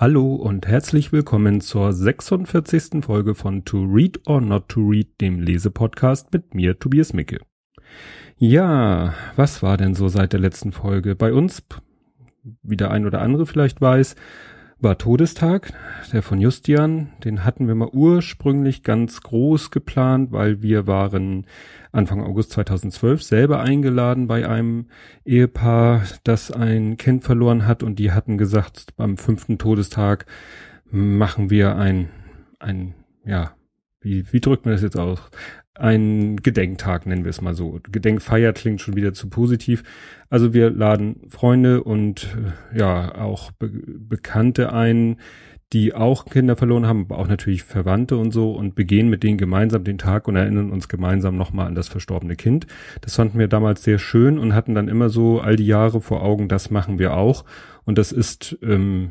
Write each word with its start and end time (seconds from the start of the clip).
Hallo 0.00 0.34
und 0.34 0.66
herzlich 0.66 1.12
willkommen 1.12 1.60
zur 1.60 1.92
46. 1.92 3.04
Folge 3.04 3.34
von 3.34 3.66
To 3.66 3.84
Read 3.84 4.18
or 4.26 4.40
Not 4.40 4.70
to 4.70 4.80
Read, 4.80 5.20
dem 5.20 5.40
Lesepodcast 5.40 6.32
mit 6.32 6.54
mir, 6.54 6.78
Tobias 6.78 7.12
Micke. 7.12 7.38
Ja, 8.38 9.12
was 9.36 9.62
war 9.62 9.76
denn 9.76 9.94
so 9.94 10.08
seit 10.08 10.32
der 10.32 10.40
letzten 10.40 10.72
Folge? 10.72 11.16
Bei 11.16 11.34
uns, 11.34 11.62
wie 12.62 12.78
der 12.78 12.90
ein 12.92 13.04
oder 13.04 13.20
andere 13.20 13.44
vielleicht 13.44 13.82
weiß, 13.82 14.16
war 14.82 14.98
Todestag, 14.98 15.72
der 16.12 16.22
von 16.22 16.40
Justian. 16.40 17.10
Den 17.24 17.44
hatten 17.44 17.68
wir 17.68 17.74
mal 17.74 17.90
ursprünglich 17.92 18.82
ganz 18.82 19.20
groß 19.20 19.70
geplant, 19.70 20.32
weil 20.32 20.62
wir 20.62 20.86
waren 20.86 21.46
Anfang 21.92 22.22
August 22.22 22.52
2012 22.52 23.22
selber 23.22 23.60
eingeladen 23.60 24.26
bei 24.26 24.48
einem 24.48 24.86
Ehepaar, 25.24 26.02
das 26.24 26.50
ein 26.50 26.96
Kind 26.96 27.24
verloren 27.24 27.66
hat 27.66 27.82
und 27.82 27.98
die 27.98 28.12
hatten 28.12 28.38
gesagt, 28.38 28.96
beim 28.96 29.16
fünften 29.16 29.58
Todestag 29.58 30.26
machen 30.90 31.50
wir 31.50 31.76
ein, 31.76 32.08
ein, 32.58 32.94
ja, 33.24 33.52
wie, 34.00 34.32
wie 34.32 34.40
drückt 34.40 34.64
man 34.64 34.72
das 34.72 34.82
jetzt 34.82 34.96
aus? 34.96 35.20
Ein 35.74 36.36
Gedenktag 36.36 37.06
nennen 37.06 37.24
wir 37.24 37.30
es 37.30 37.40
mal 37.40 37.54
so. 37.54 37.80
Gedenkfeier 37.90 38.52
klingt 38.52 38.80
schon 38.80 38.96
wieder 38.96 39.14
zu 39.14 39.30
positiv. 39.30 39.82
Also 40.28 40.52
wir 40.52 40.70
laden 40.70 41.20
Freunde 41.28 41.84
und 41.84 42.36
ja 42.74 43.14
auch 43.14 43.52
Be 43.52 43.68
Bekannte 43.68 44.72
ein, 44.72 45.16
die 45.72 45.94
auch 45.94 46.24
Kinder 46.24 46.56
verloren 46.56 46.86
haben, 46.86 47.02
aber 47.02 47.18
auch 47.18 47.28
natürlich 47.28 47.62
Verwandte 47.62 48.16
und 48.16 48.32
so 48.32 48.52
und 48.52 48.74
begehen 48.74 49.08
mit 49.08 49.22
denen 49.22 49.38
gemeinsam 49.38 49.84
den 49.84 49.98
Tag 49.98 50.26
und 50.26 50.34
erinnern 50.34 50.72
uns 50.72 50.88
gemeinsam 50.88 51.36
nochmal 51.36 51.68
an 51.68 51.76
das 51.76 51.88
verstorbene 51.88 52.34
Kind. 52.34 52.66
Das 53.02 53.14
fanden 53.14 53.38
wir 53.38 53.46
damals 53.46 53.84
sehr 53.84 53.98
schön 53.98 54.38
und 54.38 54.54
hatten 54.54 54.74
dann 54.74 54.88
immer 54.88 55.08
so 55.08 55.40
all 55.40 55.54
die 55.54 55.66
Jahre 55.66 56.00
vor 56.00 56.22
Augen, 56.22 56.48
das 56.48 56.70
machen 56.70 56.98
wir 56.98 57.14
auch. 57.14 57.44
Und 57.84 57.98
das 57.98 58.10
ist, 58.10 58.58
ähm, 58.62 59.10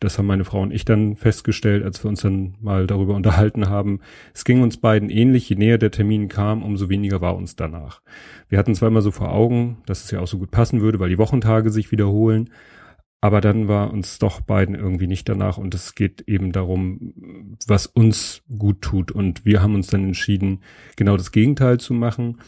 das 0.00 0.18
haben 0.18 0.26
meine 0.26 0.44
Frau 0.44 0.62
und 0.62 0.72
ich 0.72 0.84
dann 0.84 1.16
festgestellt, 1.16 1.84
als 1.84 2.04
wir 2.04 2.08
uns 2.08 2.20
dann 2.20 2.54
mal 2.60 2.86
darüber 2.86 3.14
unterhalten 3.14 3.68
haben. 3.68 4.00
Es 4.32 4.44
ging 4.44 4.62
uns 4.62 4.76
beiden 4.76 5.10
ähnlich, 5.10 5.48
je 5.48 5.56
näher 5.56 5.78
der 5.78 5.90
Termin 5.90 6.28
kam, 6.28 6.62
umso 6.62 6.88
weniger 6.88 7.20
war 7.20 7.36
uns 7.36 7.56
danach. 7.56 8.00
Wir 8.48 8.58
hatten 8.58 8.74
zwar 8.74 8.88
immer 8.88 9.02
so 9.02 9.10
vor 9.10 9.32
Augen, 9.32 9.78
dass 9.86 10.04
es 10.04 10.10
ja 10.10 10.20
auch 10.20 10.26
so 10.26 10.38
gut 10.38 10.50
passen 10.50 10.80
würde, 10.80 11.00
weil 11.00 11.08
die 11.10 11.18
Wochentage 11.18 11.70
sich 11.70 11.90
wiederholen. 11.90 12.50
Aber 13.20 13.40
dann 13.40 13.66
war 13.66 13.92
uns 13.92 14.20
doch 14.20 14.40
beiden 14.40 14.76
irgendwie 14.76 15.08
nicht 15.08 15.28
danach 15.28 15.58
und 15.58 15.74
es 15.74 15.96
geht 15.96 16.22
eben 16.28 16.52
darum, 16.52 17.14
was 17.66 17.86
uns 17.86 18.42
gut 18.56 18.80
tut. 18.80 19.10
Und 19.10 19.44
wir 19.44 19.60
haben 19.60 19.74
uns 19.74 19.88
dann 19.88 20.04
entschieden, 20.04 20.60
genau 20.94 21.16
das 21.16 21.32
Gegenteil 21.32 21.80
zu 21.80 21.94
machen, 21.94 22.38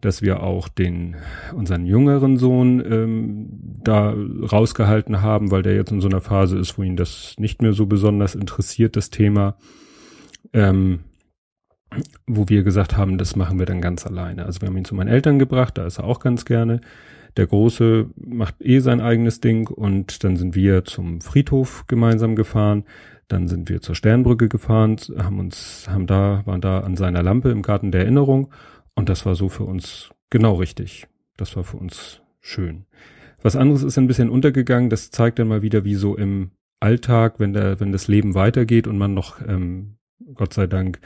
dass 0.00 0.20
wir 0.20 0.42
auch 0.42 0.68
den 0.68 1.16
unseren 1.54 1.86
jüngeren 1.86 2.38
Sohn 2.38 2.80
ähm, 2.84 3.48
da 3.84 4.14
rausgehalten 4.52 5.22
haben, 5.22 5.50
weil 5.50 5.62
der 5.62 5.76
jetzt 5.76 5.92
in 5.92 6.00
so 6.00 6.08
einer 6.08 6.20
Phase 6.20 6.58
ist, 6.58 6.76
wo 6.76 6.82
ihn 6.82 6.96
das 6.96 7.34
nicht 7.38 7.62
mehr 7.62 7.72
so 7.72 7.86
besonders 7.86 8.34
interessiert, 8.34 8.96
das 8.96 9.10
Thema. 9.10 9.56
Ähm, 10.52 11.00
wo 12.26 12.48
wir 12.48 12.64
gesagt 12.64 12.96
haben, 12.96 13.16
das 13.16 13.36
machen 13.36 13.58
wir 13.58 13.66
dann 13.66 13.80
ganz 13.80 14.06
alleine. 14.06 14.44
Also 14.44 14.60
wir 14.60 14.68
haben 14.68 14.76
ihn 14.76 14.84
zu 14.84 14.94
meinen 14.94 15.08
Eltern 15.08 15.38
gebracht, 15.38 15.78
da 15.78 15.86
ist 15.86 15.98
er 15.98 16.04
auch 16.04 16.18
ganz 16.18 16.44
gerne. 16.44 16.80
Der 17.36 17.46
Große 17.46 18.10
macht 18.16 18.56
eh 18.60 18.80
sein 18.80 19.00
eigenes 19.00 19.40
Ding 19.40 19.68
und 19.68 20.24
dann 20.24 20.36
sind 20.36 20.54
wir 20.54 20.84
zum 20.84 21.20
Friedhof 21.20 21.84
gemeinsam 21.86 22.34
gefahren. 22.34 22.84
Dann 23.28 23.46
sind 23.48 23.68
wir 23.68 23.82
zur 23.82 23.94
Sternbrücke 23.94 24.48
gefahren, 24.48 24.96
haben 25.16 25.38
uns, 25.38 25.86
haben 25.88 26.06
da, 26.06 26.42
waren 26.44 26.60
da 26.60 26.80
an 26.80 26.96
seiner 26.96 27.22
Lampe 27.22 27.50
im 27.50 27.62
Garten 27.62 27.92
der 27.92 28.02
Erinnerung 28.02 28.50
und 28.96 29.08
das 29.08 29.24
war 29.24 29.36
so 29.36 29.48
für 29.48 29.64
uns 29.64 30.10
genau 30.30 30.54
richtig. 30.54 31.06
Das 31.36 31.54
war 31.54 31.62
für 31.62 31.76
uns 31.76 32.22
schön. 32.40 32.86
Was 33.42 33.54
anderes 33.54 33.84
ist 33.84 33.98
ein 33.98 34.08
bisschen 34.08 34.30
untergegangen. 34.30 34.90
Das 34.90 35.10
zeigt 35.10 35.38
dann 35.38 35.48
mal 35.48 35.62
wieder, 35.62 35.84
wie 35.84 35.94
so 35.94 36.16
im 36.16 36.50
Alltag, 36.80 37.38
wenn 37.38 37.52
der, 37.52 37.78
wenn 37.78 37.92
das 37.92 38.08
Leben 38.08 38.34
weitergeht 38.34 38.86
und 38.86 38.98
man 38.98 39.14
noch 39.14 39.40
ähm, 39.46 39.98
Gott 40.34 40.54
sei 40.54 40.66
Dank 40.66 41.00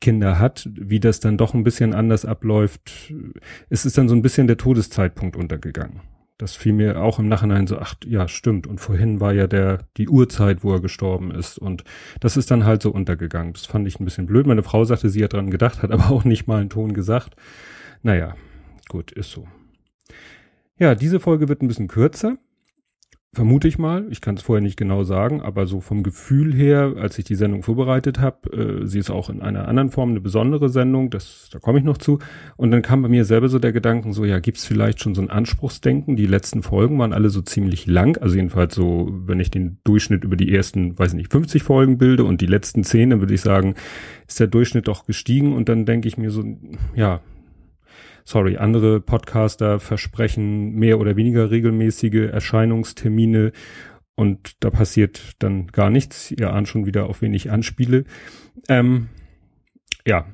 Kinder 0.00 0.38
hat, 0.38 0.68
wie 0.74 1.00
das 1.00 1.20
dann 1.20 1.38
doch 1.38 1.54
ein 1.54 1.64
bisschen 1.64 1.94
anders 1.94 2.24
abläuft. 2.24 3.14
Es 3.70 3.86
ist 3.86 3.96
dann 3.96 4.08
so 4.08 4.14
ein 4.14 4.22
bisschen 4.22 4.46
der 4.46 4.58
Todeszeitpunkt 4.58 5.36
untergegangen. 5.36 6.00
Das 6.38 6.54
fiel 6.54 6.74
mir 6.74 7.00
auch 7.00 7.18
im 7.18 7.28
Nachhinein 7.28 7.66
so, 7.66 7.78
ach 7.78 7.94
ja, 8.04 8.28
stimmt. 8.28 8.66
Und 8.66 8.78
vorhin 8.78 9.20
war 9.20 9.32
ja 9.32 9.46
der, 9.46 9.78
die 9.96 10.08
Uhrzeit, 10.08 10.62
wo 10.62 10.72
er 10.72 10.80
gestorben 10.80 11.30
ist. 11.30 11.58
Und 11.58 11.84
das 12.20 12.36
ist 12.36 12.50
dann 12.50 12.64
halt 12.64 12.82
so 12.82 12.90
untergegangen. 12.90 13.54
Das 13.54 13.64
fand 13.64 13.88
ich 13.88 13.98
ein 13.98 14.04
bisschen 14.04 14.26
blöd. 14.26 14.46
Meine 14.46 14.62
Frau 14.62 14.84
sagte, 14.84 15.08
sie 15.08 15.24
hat 15.24 15.32
dran 15.32 15.50
gedacht, 15.50 15.82
hat 15.82 15.90
aber 15.92 16.10
auch 16.10 16.24
nicht 16.24 16.46
mal 16.46 16.60
einen 16.60 16.70
Ton 16.70 16.92
gesagt. 16.92 17.36
Naja, 18.02 18.34
gut, 18.88 19.12
ist 19.12 19.30
so. 19.30 19.46
Ja, 20.78 20.94
diese 20.94 21.20
Folge 21.20 21.48
wird 21.48 21.62
ein 21.62 21.68
bisschen 21.68 21.88
kürzer. 21.88 22.36
Vermute 23.36 23.68
ich 23.68 23.78
mal. 23.78 24.06
Ich 24.08 24.22
kann 24.22 24.36
es 24.36 24.42
vorher 24.42 24.62
nicht 24.62 24.78
genau 24.78 25.02
sagen, 25.02 25.42
aber 25.42 25.66
so 25.66 25.82
vom 25.82 26.02
Gefühl 26.02 26.54
her, 26.54 26.94
als 26.98 27.18
ich 27.18 27.26
die 27.26 27.34
Sendung 27.34 27.62
vorbereitet 27.62 28.18
habe, 28.18 28.80
äh, 28.82 28.86
sie 28.86 28.98
ist 28.98 29.10
auch 29.10 29.28
in 29.28 29.42
einer 29.42 29.68
anderen 29.68 29.90
Form 29.90 30.08
eine 30.08 30.22
besondere 30.22 30.70
Sendung, 30.70 31.10
das, 31.10 31.50
da 31.52 31.58
komme 31.58 31.78
ich 31.78 31.84
noch 31.84 31.98
zu. 31.98 32.18
Und 32.56 32.70
dann 32.70 32.80
kam 32.80 33.02
bei 33.02 33.10
mir 33.10 33.26
selber 33.26 33.50
so 33.50 33.58
der 33.58 33.74
Gedanken, 33.74 34.14
so 34.14 34.24
ja, 34.24 34.38
gibt's 34.38 34.64
vielleicht 34.64 35.02
schon 35.02 35.14
so 35.14 35.20
ein 35.20 35.28
Anspruchsdenken? 35.28 36.16
Die 36.16 36.24
letzten 36.24 36.62
Folgen 36.62 36.98
waren 36.98 37.12
alle 37.12 37.28
so 37.28 37.42
ziemlich 37.42 37.86
lang, 37.86 38.16
also 38.22 38.36
jedenfalls 38.36 38.74
so, 38.74 39.12
wenn 39.26 39.38
ich 39.38 39.50
den 39.50 39.80
Durchschnitt 39.84 40.24
über 40.24 40.36
die 40.36 40.54
ersten, 40.54 40.98
weiß 40.98 41.12
nicht, 41.12 41.30
50 41.30 41.62
Folgen 41.62 41.98
bilde 41.98 42.24
und 42.24 42.40
die 42.40 42.46
letzten 42.46 42.84
10, 42.84 43.10
dann 43.10 43.20
würde 43.20 43.34
ich 43.34 43.42
sagen, 43.42 43.74
ist 44.26 44.40
der 44.40 44.46
Durchschnitt 44.46 44.88
doch 44.88 45.04
gestiegen 45.04 45.52
und 45.52 45.68
dann 45.68 45.84
denke 45.84 46.08
ich 46.08 46.16
mir 46.16 46.30
so, 46.30 46.42
ja, 46.94 47.20
sorry, 48.26 48.56
andere 48.56 49.00
Podcaster 49.00 49.78
versprechen 49.78 50.74
mehr 50.74 50.98
oder 50.98 51.16
weniger 51.16 51.50
regelmäßige 51.50 52.28
Erscheinungstermine 52.32 53.52
und 54.16 54.64
da 54.64 54.70
passiert 54.70 55.36
dann 55.38 55.68
gar 55.68 55.90
nichts. 55.90 56.32
Ihr 56.32 56.52
ahnt 56.52 56.68
schon 56.68 56.86
wieder, 56.86 57.06
auf 57.06 57.22
wen 57.22 57.32
ich 57.32 57.50
anspiele. 57.52 58.04
Ähm, 58.68 59.08
ja, 60.04 60.26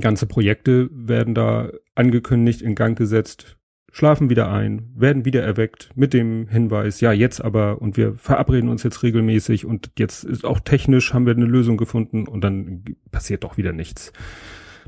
ganze 0.00 0.26
Projekte 0.26 0.88
werden 0.92 1.34
da 1.34 1.70
angekündigt, 1.96 2.62
in 2.62 2.76
Gang 2.76 2.96
gesetzt, 2.96 3.56
schlafen 3.90 4.30
wieder 4.30 4.50
ein, 4.52 4.92
werden 4.94 5.24
wieder 5.24 5.42
erweckt 5.42 5.90
mit 5.96 6.14
dem 6.14 6.46
Hinweis, 6.46 7.00
ja, 7.00 7.12
jetzt 7.12 7.40
aber 7.40 7.82
und 7.82 7.96
wir 7.96 8.14
verabreden 8.14 8.68
uns 8.68 8.84
jetzt 8.84 9.02
regelmäßig 9.02 9.66
und 9.66 9.90
jetzt 9.98 10.22
ist 10.22 10.44
auch 10.44 10.60
technisch 10.60 11.12
haben 11.12 11.26
wir 11.26 11.34
eine 11.34 11.44
Lösung 11.44 11.76
gefunden 11.76 12.28
und 12.28 12.42
dann 12.42 12.84
passiert 13.10 13.42
doch 13.42 13.56
wieder 13.56 13.72
nichts. 13.72 14.12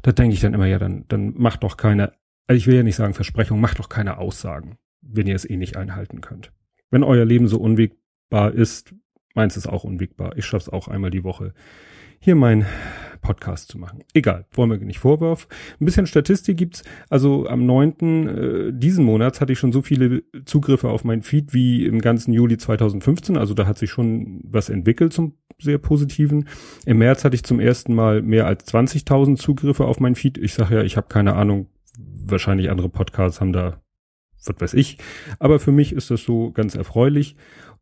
Da 0.02 0.12
denke 0.12 0.34
ich 0.34 0.40
dann 0.40 0.54
immer, 0.54 0.66
ja, 0.66 0.78
dann, 0.78 1.04
dann 1.08 1.34
macht 1.36 1.62
doch 1.62 1.76
keine, 1.76 2.12
also 2.46 2.58
ich 2.58 2.66
will 2.66 2.76
ja 2.76 2.82
nicht 2.82 2.96
sagen 2.96 3.14
Versprechung, 3.14 3.60
macht 3.60 3.78
doch 3.78 3.88
keine 3.88 4.18
Aussagen, 4.18 4.76
wenn 5.00 5.26
ihr 5.26 5.34
es 5.34 5.48
eh 5.48 5.56
nicht 5.56 5.76
einhalten 5.76 6.20
könnt. 6.20 6.52
Wenn 6.90 7.02
euer 7.02 7.24
Leben 7.24 7.48
so 7.48 7.58
unwegbar 7.58 8.52
ist, 8.52 8.94
meins 9.34 9.56
ist 9.56 9.66
auch 9.66 9.84
unwegbar. 9.84 10.36
Ich 10.36 10.46
schaff's 10.46 10.68
auch 10.68 10.88
einmal 10.88 11.10
die 11.10 11.24
Woche, 11.24 11.52
hier 12.20 12.36
mein 12.36 12.66
Podcast 13.26 13.68
zu 13.68 13.78
machen. 13.78 14.04
Egal, 14.14 14.46
wollen 14.52 14.70
wir 14.70 14.78
nicht 14.78 15.00
Vorwurf. 15.00 15.48
Ein 15.80 15.84
bisschen 15.84 16.06
Statistik 16.06 16.56
gibt's. 16.56 16.84
Also 17.10 17.48
am 17.48 17.66
neunten 17.66 18.28
Äh, 18.28 18.72
diesen 18.72 19.04
Monats 19.04 19.40
hatte 19.40 19.52
ich 19.52 19.58
schon 19.58 19.72
so 19.72 19.82
viele 19.82 20.22
Zugriffe 20.44 20.88
auf 20.88 21.02
mein 21.02 21.22
Feed 21.22 21.52
wie 21.52 21.84
im 21.84 22.00
ganzen 22.00 22.32
Juli 22.32 22.56
2015. 22.56 23.36
Also 23.36 23.52
da 23.54 23.66
hat 23.66 23.78
sich 23.78 23.90
schon 23.90 24.40
was 24.44 24.68
entwickelt 24.68 25.12
zum 25.12 25.34
sehr 25.58 25.78
positiven. 25.78 26.48
Im 26.84 26.98
März 26.98 27.24
hatte 27.24 27.34
ich 27.34 27.42
zum 27.42 27.58
ersten 27.58 27.94
Mal 27.94 28.22
mehr 28.22 28.46
als 28.46 28.72
20.000 28.72 29.36
Zugriffe 29.36 29.86
auf 29.86 29.98
mein 29.98 30.14
Feed. 30.14 30.38
Ich 30.38 30.54
sage 30.54 30.76
ja, 30.76 30.82
ich 30.82 30.96
habe 30.96 31.08
keine 31.08 31.34
Ahnung. 31.34 31.66
Wahrscheinlich 31.98 32.70
andere 32.70 32.88
Podcasts 32.88 33.40
haben 33.40 33.52
da 33.52 33.80
was 34.48 34.60
weiß 34.60 34.74
ich. 34.74 34.98
Aber 35.38 35.58
für 35.58 35.72
mich 35.72 35.92
ist 35.92 36.10
das 36.10 36.22
so 36.22 36.52
ganz 36.52 36.74
erfreulich. 36.74 37.36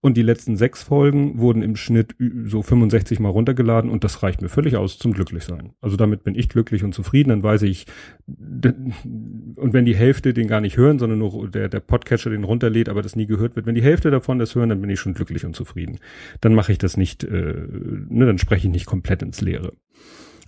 Und 0.04 0.18
die 0.18 0.22
letzten 0.22 0.58
sechs 0.58 0.82
Folgen 0.82 1.38
wurden 1.38 1.62
im 1.62 1.76
Schnitt 1.76 2.14
so 2.44 2.60
65 2.60 3.20
mal 3.20 3.30
runtergeladen 3.30 3.88
und 3.88 4.04
das 4.04 4.22
reicht 4.22 4.42
mir 4.42 4.50
völlig 4.50 4.76
aus 4.76 4.98
zum 4.98 5.14
Glücklichsein. 5.14 5.72
Also 5.80 5.96
damit 5.96 6.24
bin 6.24 6.34
ich 6.34 6.50
glücklich 6.50 6.84
und 6.84 6.94
zufrieden. 6.94 7.30
Dann 7.30 7.42
weiß 7.42 7.62
ich, 7.62 7.86
und 8.26 9.72
wenn 9.72 9.86
die 9.86 9.96
Hälfte 9.96 10.34
den 10.34 10.46
gar 10.46 10.60
nicht 10.60 10.76
hören, 10.76 10.98
sondern 10.98 11.20
nur 11.20 11.48
der, 11.48 11.70
der 11.70 11.80
Podcatcher 11.80 12.28
den 12.28 12.44
runterlädt, 12.44 12.90
aber 12.90 13.00
das 13.00 13.16
nie 13.16 13.24
gehört 13.24 13.56
wird, 13.56 13.64
wenn 13.64 13.76
die 13.76 13.82
Hälfte 13.82 14.10
davon 14.10 14.38
das 14.38 14.54
hören, 14.54 14.68
dann 14.68 14.82
bin 14.82 14.90
ich 14.90 15.00
schon 15.00 15.14
glücklich 15.14 15.46
und 15.46 15.56
zufrieden. 15.56 15.98
Dann 16.42 16.52
mache 16.52 16.72
ich 16.72 16.76
das 16.76 16.98
nicht, 16.98 17.24
äh, 17.24 17.54
ne, 18.10 18.26
dann 18.26 18.36
spreche 18.36 18.66
ich 18.66 18.72
nicht 18.74 18.84
komplett 18.84 19.22
ins 19.22 19.40
Leere. 19.40 19.72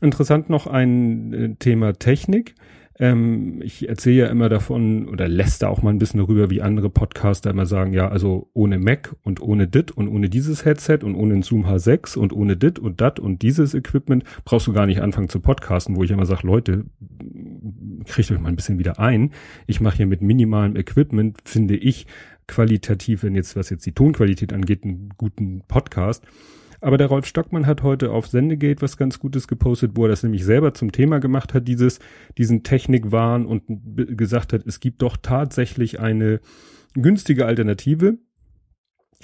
Interessant 0.03 0.51
noch 0.51 0.67
ein 0.67 1.33
äh, 1.33 1.55
Thema 1.55 1.95
Technik. 1.95 2.57
Ähm, 2.99 3.61
ich 3.63 3.89
erzähle 3.89 4.17
ja 4.17 4.27
immer 4.29 4.49
davon 4.49 5.09
oder 5.09 5.29
lässt 5.29 5.63
da 5.63 5.69
auch 5.69 5.83
mal 5.83 5.91
ein 5.91 5.99
bisschen 5.99 6.21
darüber, 6.21 6.51
wie 6.51 6.63
andere 6.63 6.89
Podcaster 6.89 7.51
immer 7.51 7.67
sagen, 7.67 7.93
ja, 7.93 8.09
also 8.09 8.49
ohne 8.55 8.79
Mac 8.79 9.15
und 9.23 9.41
ohne 9.41 9.69
dit 9.69 9.91
und 9.91 10.09
ohne 10.09 10.31
dieses 10.31 10.65
Headset 10.65 11.01
und 11.03 11.15
ohne 11.15 11.43
Zoom 11.43 11.67
H6 11.67 12.17
und 12.17 12.33
ohne 12.33 12.57
dit 12.57 12.79
und 12.79 13.01
dat 13.01 13.21
und 13.21 13.43
dieses 13.43 13.75
Equipment 13.75 14.25
brauchst 14.45 14.67
du 14.67 14.73
gar 14.73 14.87
nicht 14.87 15.03
anfangen 15.03 15.29
zu 15.29 15.41
podcasten, 15.41 15.97
wo 15.97 16.05
ich 16.05 16.11
immer 16.11 16.27
sage, 16.27 16.47
Leute, 16.47 16.87
kriegt 18.07 18.31
euch 18.31 18.41
mal 18.41 18.49
ein 18.49 18.57
bisschen 18.57 18.79
wieder 18.79 18.99
ein. 18.99 19.33
Ich 19.67 19.81
mache 19.81 19.99
hier 19.99 20.07
mit 20.07 20.23
minimalem 20.23 20.77
Equipment, 20.77 21.39
finde 21.45 21.77
ich, 21.77 22.07
qualitativ, 22.47 23.25
wenn 23.25 23.35
jetzt, 23.35 23.57
was 23.57 23.71
jetzt 23.71 23.85
die 23.85 23.93
Tonqualität 23.93 24.53
angeht, 24.53 24.85
einen 24.85 25.11
guten 25.19 25.63
Podcast. 25.69 26.25
Aber 26.81 26.99
der 26.99 27.07
Rolf 27.09 27.27
Stockmann 27.27 27.67
hat 27.67 27.83
heute 27.83 28.11
auf 28.11 28.27
Sendegate 28.27 28.83
was 28.83 28.97
ganz 28.97 29.19
Gutes 29.19 29.49
gepostet, 29.49 29.93
wo 29.95 30.05
er 30.05 30.09
das 30.09 30.23
nämlich 30.23 30.45
selber 30.45 30.75
zum 30.75 30.93
Thema 30.93 31.19
gemacht 31.21 31.55
hat, 31.55 31.67
dieses, 31.69 31.99
diesen 32.39 32.63
Technikwahn 32.63 33.47
und 33.47 33.63
gesagt 34.17 34.53
hat, 34.53 34.67
es 34.67 34.81
gibt 34.81 35.03
doch 35.03 35.17
tatsächlich 35.17 36.01
eine 36.01 36.41
günstige 36.95 37.47
Alternative. 37.47 38.19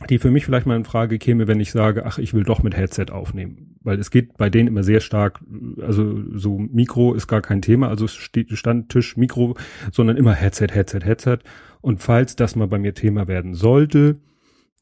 die 0.09 0.19
für 0.19 0.31
mich 0.31 0.45
vielleicht 0.47 0.67
mal 0.67 0.77
in 0.77 0.85
Frage 0.85 1.19
käme, 1.19 1.47
wenn 1.47 1.61
ich 1.61 1.71
sage, 1.71 2.07
ach, 2.07 2.19
ich 2.19 2.35
will 2.35 2.45
doch 2.45 2.63
mit 2.63 2.77
Headset 2.77 3.07
aufnehmen. 3.11 3.77
Weil 3.83 3.99
es 3.99 4.11
geht 4.11 4.37
bei 4.37 4.49
denen 4.49 4.69
immer 4.69 4.83
sehr 4.83 5.01
stark, 5.01 5.41
also 5.81 6.23
so 6.35 6.59
Mikro 6.59 7.15
ist 7.15 7.27
gar 7.27 7.43
kein 7.43 7.63
Thema, 7.63 7.89
also 7.89 8.07
Standtisch, 8.09 9.17
Mikro, 9.17 9.55
sondern 9.93 10.17
immer 10.17 10.33
Headset, 10.33 10.69
Headset, 10.73 11.01
Headset. 11.05 11.39
Und 11.81 12.03
falls 12.03 12.37
das 12.37 12.57
mal 12.57 12.69
bei 12.69 12.79
mir 12.79 12.95
Thema 12.95 13.29
werden 13.29 13.55
sollte, 13.55 14.17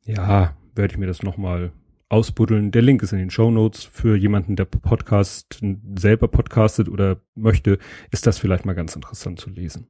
ja, 0.05 0.56
werde 0.75 0.93
ich 0.93 0.99
mir 0.99 1.06
das 1.06 1.22
nochmal 1.22 1.72
ausbuddeln. 2.11 2.71
Der 2.73 2.83
Link 2.83 3.03
ist 3.03 3.12
in 3.12 3.19
den 3.19 3.31
Show 3.31 3.51
Notes 3.51 3.85
für 3.85 4.17
jemanden, 4.17 4.57
der 4.57 4.67
Podcast 4.67 5.61
selber 5.97 6.29
podcastet 6.29 6.89
oder 6.89 7.23
möchte, 7.35 7.79
ist 8.11 8.27
das 8.27 8.39
vielleicht 8.39 8.67
mal 8.67 8.75
ganz 8.75 8.95
interessant 8.95 9.41
zu 9.41 9.49
lesen. 9.49 9.89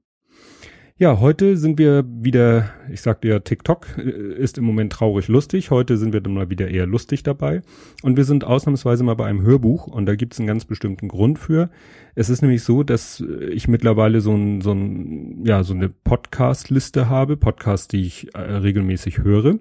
Ja, 1.00 1.18
heute 1.18 1.56
sind 1.56 1.78
wir 1.78 2.04
wieder, 2.06 2.74
ich 2.92 3.00
sagte 3.00 3.28
ja, 3.28 3.38
TikTok 3.38 3.96
äh, 3.96 4.34
ist 4.34 4.58
im 4.58 4.64
Moment 4.64 4.92
traurig 4.92 5.28
lustig. 5.28 5.70
Heute 5.70 5.96
sind 5.96 6.12
wir 6.12 6.20
dann 6.20 6.34
mal 6.34 6.50
wieder 6.50 6.68
eher 6.68 6.84
lustig 6.86 7.22
dabei. 7.22 7.62
Und 8.02 8.18
wir 8.18 8.24
sind 8.24 8.44
ausnahmsweise 8.44 9.02
mal 9.02 9.14
bei 9.14 9.24
einem 9.24 9.40
Hörbuch 9.40 9.86
und 9.86 10.04
da 10.04 10.14
gibt 10.14 10.34
es 10.34 10.40
einen 10.40 10.46
ganz 10.46 10.66
bestimmten 10.66 11.08
Grund 11.08 11.38
für. 11.38 11.70
Es 12.14 12.28
ist 12.28 12.42
nämlich 12.42 12.64
so, 12.64 12.82
dass 12.82 13.24
ich 13.50 13.66
mittlerweile 13.66 14.20
so 14.20 14.34
ein, 14.34 14.60
so 14.60 14.72
ein, 14.72 15.42
ja, 15.46 15.62
so 15.62 15.72
eine 15.72 15.88
Podcast-Liste 15.88 17.08
habe, 17.08 17.38
Podcasts, 17.38 17.88
die 17.88 18.04
ich 18.04 18.34
äh, 18.34 18.38
regelmäßig 18.38 19.20
höre. 19.20 19.58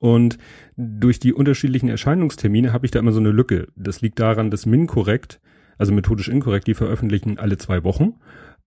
Und 0.00 0.38
durch 0.76 1.20
die 1.20 1.32
unterschiedlichen 1.32 1.88
Erscheinungstermine 1.88 2.72
habe 2.72 2.86
ich 2.86 2.90
da 2.90 2.98
immer 2.98 3.12
so 3.12 3.20
eine 3.20 3.30
Lücke. 3.30 3.68
Das 3.76 4.00
liegt 4.00 4.18
daran, 4.18 4.50
dass 4.50 4.66
MinCorrect, 4.66 5.40
also 5.78 5.92
methodisch 5.92 6.28
inkorrekt, 6.28 6.66
die 6.66 6.74
veröffentlichen 6.74 7.38
alle 7.38 7.58
zwei 7.58 7.84
Wochen. 7.84 8.14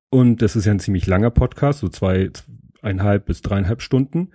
Und 0.09 0.43
das 0.43 0.55
ist 0.55 0.65
ja 0.65 0.71
ein 0.71 0.79
ziemlich 0.79 1.07
langer 1.07 1.31
Podcast, 1.31 1.79
so 1.79 1.89
zwei, 1.89 2.29
eineinhalb 2.83 3.25
bis 3.25 3.41
dreieinhalb 3.41 3.81
Stunden. 3.81 4.29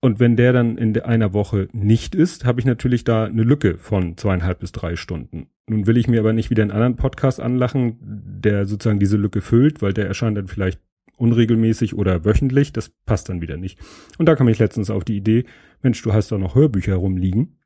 Und 0.00 0.18
wenn 0.18 0.34
der 0.34 0.54
dann 0.54 0.78
in 0.78 0.98
einer 0.98 1.34
Woche 1.34 1.68
nicht 1.72 2.14
ist, 2.14 2.46
habe 2.46 2.58
ich 2.58 2.64
natürlich 2.64 3.04
da 3.04 3.26
eine 3.26 3.42
Lücke 3.42 3.76
von 3.76 4.16
zweieinhalb 4.16 4.60
bis 4.60 4.72
drei 4.72 4.96
Stunden. 4.96 5.48
Nun 5.68 5.86
will 5.86 5.98
ich 5.98 6.08
mir 6.08 6.20
aber 6.20 6.32
nicht 6.32 6.48
wieder 6.48 6.62
einen 6.62 6.72
anderen 6.72 6.96
Podcast 6.96 7.38
anlachen, 7.38 7.98
der 8.00 8.64
sozusagen 8.64 8.98
diese 8.98 9.18
Lücke 9.18 9.42
füllt, 9.42 9.82
weil 9.82 9.92
der 9.92 10.06
erscheint 10.06 10.38
dann 10.38 10.48
vielleicht 10.48 10.80
unregelmäßig 11.20 11.94
oder 11.94 12.24
wöchentlich. 12.24 12.72
Das 12.72 12.88
passt 12.88 13.28
dann 13.28 13.40
wieder 13.40 13.56
nicht. 13.56 13.78
Und 14.18 14.26
da 14.26 14.34
kam 14.34 14.48
ich 14.48 14.58
letztens 14.58 14.90
auf 14.90 15.04
die 15.04 15.16
Idee, 15.16 15.44
Mensch, 15.82 16.02
du 16.02 16.12
hast 16.12 16.32
da 16.32 16.38
noch 16.38 16.54
Hörbücher 16.54 16.96
rumliegen. 16.96 17.58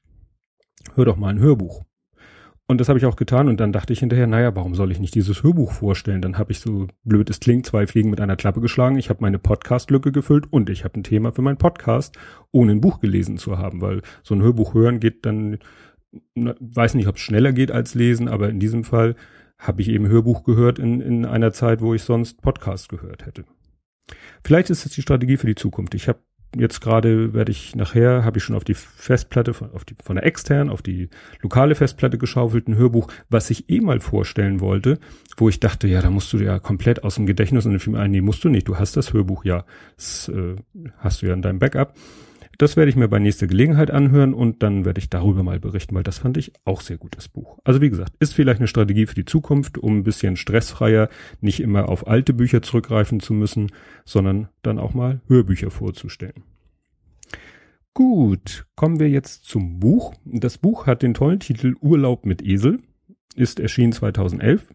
Hör 0.94 1.04
doch 1.04 1.16
mal 1.16 1.28
ein 1.28 1.38
Hörbuch. 1.38 1.84
Und 2.66 2.80
das 2.80 2.88
habe 2.88 2.98
ich 2.98 3.04
auch 3.04 3.16
getan 3.16 3.48
und 3.48 3.60
dann 3.60 3.72
dachte 3.72 3.92
ich 3.92 3.98
hinterher, 3.98 4.26
naja, 4.26 4.56
warum 4.56 4.74
soll 4.74 4.90
ich 4.90 4.98
nicht 4.98 5.14
dieses 5.14 5.42
Hörbuch 5.42 5.72
vorstellen? 5.72 6.22
Dann 6.22 6.38
habe 6.38 6.50
ich 6.50 6.60
so 6.60 6.86
blöd 7.04 7.28
es 7.28 7.38
klingt, 7.38 7.66
zwei 7.66 7.86
Fliegen 7.86 8.08
mit 8.08 8.22
einer 8.22 8.36
Klappe 8.36 8.62
geschlagen. 8.62 8.96
Ich 8.96 9.10
habe 9.10 9.20
meine 9.20 9.38
Podcast-Lücke 9.38 10.12
gefüllt 10.12 10.50
und 10.50 10.70
ich 10.70 10.82
habe 10.82 10.98
ein 10.98 11.04
Thema 11.04 11.30
für 11.30 11.42
meinen 11.42 11.58
Podcast, 11.58 12.16
ohne 12.52 12.72
ein 12.72 12.80
Buch 12.80 13.00
gelesen 13.00 13.36
zu 13.36 13.58
haben, 13.58 13.82
weil 13.82 14.00
so 14.22 14.34
ein 14.34 14.40
Hörbuch 14.40 14.72
hören 14.72 14.98
geht 14.98 15.26
dann, 15.26 15.58
weiß 16.34 16.94
nicht, 16.94 17.06
ob 17.06 17.16
es 17.16 17.20
schneller 17.20 17.52
geht 17.52 17.70
als 17.70 17.94
lesen, 17.94 18.28
aber 18.28 18.48
in 18.48 18.60
diesem 18.60 18.82
Fall 18.82 19.14
habe 19.66 19.82
ich 19.82 19.88
eben 19.88 20.08
Hörbuch 20.08 20.44
gehört 20.44 20.78
in, 20.78 21.00
in 21.00 21.24
einer 21.24 21.52
Zeit, 21.52 21.80
wo 21.80 21.94
ich 21.94 22.02
sonst 22.02 22.40
Podcast 22.42 22.88
gehört 22.88 23.26
hätte. 23.26 23.44
Vielleicht 24.44 24.70
ist 24.70 24.84
es 24.84 24.92
die 24.92 25.02
Strategie 25.02 25.36
für 25.36 25.46
die 25.46 25.54
Zukunft. 25.54 25.94
Ich 25.94 26.08
habe 26.08 26.20
jetzt 26.56 26.80
gerade 26.80 27.34
werde 27.34 27.50
ich 27.50 27.74
nachher, 27.74 28.24
habe 28.24 28.38
ich 28.38 28.44
schon 28.44 28.56
auf 28.56 28.64
die 28.64 28.74
Festplatte, 28.74 29.54
von, 29.54 29.72
auf 29.72 29.84
die, 29.84 29.96
von 30.02 30.16
der 30.16 30.24
externen, 30.24 30.70
auf 30.70 30.82
die 30.82 31.08
lokale 31.40 31.74
Festplatte 31.74 32.18
geschaufelt, 32.18 32.68
ein 32.68 32.76
Hörbuch, 32.76 33.08
was 33.28 33.50
ich 33.50 33.68
eh 33.70 33.80
mal 33.80 34.00
vorstellen 34.00 34.60
wollte, 34.60 34.98
wo 35.36 35.48
ich 35.48 35.60
dachte, 35.60 35.88
ja, 35.88 36.00
da 36.00 36.10
musst 36.10 36.32
du 36.32 36.38
ja 36.38 36.58
komplett 36.58 37.02
aus 37.04 37.16
dem 37.16 37.26
Gedächtnis 37.26 37.66
und 37.66 37.72
dann 37.72 37.80
fiel 37.80 37.94
mir 37.94 38.00
ein, 38.00 38.10
nee, 38.10 38.20
musst 38.20 38.44
du 38.44 38.48
nicht, 38.48 38.68
du 38.68 38.78
hast 38.78 38.96
das 38.96 39.12
Hörbuch 39.12 39.44
ja, 39.44 39.64
das 39.96 40.28
äh, 40.28 40.56
hast 40.98 41.22
du 41.22 41.26
ja 41.26 41.34
in 41.34 41.42
deinem 41.42 41.58
Backup. 41.58 41.94
Das 42.58 42.76
werde 42.76 42.90
ich 42.90 42.96
mir 42.96 43.08
bei 43.08 43.18
nächster 43.18 43.46
Gelegenheit 43.46 43.90
anhören 43.90 44.34
und 44.34 44.62
dann 44.62 44.84
werde 44.84 45.00
ich 45.00 45.10
darüber 45.10 45.42
mal 45.42 45.58
berichten, 45.58 45.94
weil 45.94 46.02
das 46.02 46.18
fand 46.18 46.36
ich 46.36 46.52
auch 46.64 46.80
sehr 46.80 46.96
gut, 46.96 47.16
das 47.16 47.28
Buch. 47.28 47.58
Also 47.64 47.80
wie 47.80 47.90
gesagt, 47.90 48.12
ist 48.20 48.34
vielleicht 48.34 48.60
eine 48.60 48.68
Strategie 48.68 49.06
für 49.06 49.14
die 49.14 49.24
Zukunft, 49.24 49.78
um 49.78 49.98
ein 49.98 50.04
bisschen 50.04 50.36
stressfreier, 50.36 51.08
nicht 51.40 51.60
immer 51.60 51.88
auf 51.88 52.06
alte 52.06 52.32
Bücher 52.32 52.62
zurückgreifen 52.62 53.20
zu 53.20 53.34
müssen, 53.34 53.72
sondern 54.04 54.48
dann 54.62 54.78
auch 54.78 54.94
mal 54.94 55.20
Hörbücher 55.26 55.70
vorzustellen. 55.70 56.44
Gut, 57.92 58.66
kommen 58.74 58.98
wir 58.98 59.08
jetzt 59.08 59.44
zum 59.44 59.78
Buch. 59.78 60.14
Das 60.24 60.58
Buch 60.58 60.86
hat 60.86 61.02
den 61.02 61.14
tollen 61.14 61.38
Titel 61.38 61.76
Urlaub 61.80 62.26
mit 62.26 62.42
Esel, 62.42 62.80
ist 63.36 63.60
erschienen 63.60 63.92
2011, 63.92 64.66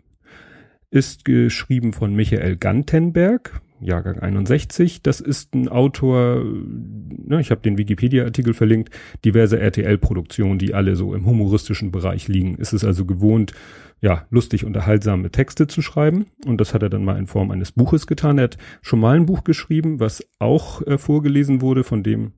ist 0.89 1.25
geschrieben 1.25 1.91
von 1.91 2.15
Michael 2.15 2.55
Gantenberg, 2.55 3.61
Jahrgang 3.81 4.19
61. 4.19 5.01
Das 5.01 5.21
ist 5.21 5.53
ein 5.53 5.67
Autor, 5.67 6.43
ne, 6.43 7.39
ich 7.39 7.51
habe 7.51 7.61
den 7.61 7.77
Wikipedia-Artikel 7.77 8.53
verlinkt, 8.53 8.89
diverse 9.25 9.59
RTL-Produktionen, 9.59 10.59
die 10.59 10.73
alle 10.73 10.95
so 10.95 11.13
im 11.13 11.25
humoristischen 11.25 11.91
Bereich 11.91 12.27
liegen. 12.27 12.55
Ist 12.55 12.73
es 12.73 12.83
also 12.83 13.05
gewohnt, 13.05 13.53
ja, 14.01 14.25
lustig 14.29 14.65
unterhaltsame 14.65 15.29
Texte 15.29 15.67
zu 15.67 15.81
schreiben. 15.81 16.27
Und 16.45 16.61
das 16.61 16.73
hat 16.73 16.83
er 16.83 16.89
dann 16.89 17.03
mal 17.03 17.17
in 17.17 17.27
Form 17.27 17.51
eines 17.51 17.71
Buches 17.71 18.07
getan. 18.07 18.37
Er 18.37 18.45
hat 18.45 18.57
schon 18.81 18.99
mal 18.99 19.15
ein 19.15 19.25
Buch 19.25 19.43
geschrieben, 19.43 19.99
was 19.99 20.23
auch 20.39 20.85
äh, 20.87 20.97
vorgelesen 20.97 21.61
wurde, 21.61 21.83
von 21.83 22.03
dem, 22.03 22.33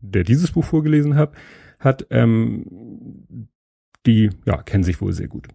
der 0.00 0.24
dieses 0.24 0.52
Buch 0.52 0.64
vorgelesen 0.64 1.14
hat, 1.14 1.32
hat, 1.78 2.06
ähm, 2.10 3.48
die, 4.06 4.30
ja, 4.44 4.62
kennen 4.62 4.84
sich 4.84 5.00
wohl 5.00 5.12
sehr 5.12 5.28
gut. 5.28 5.48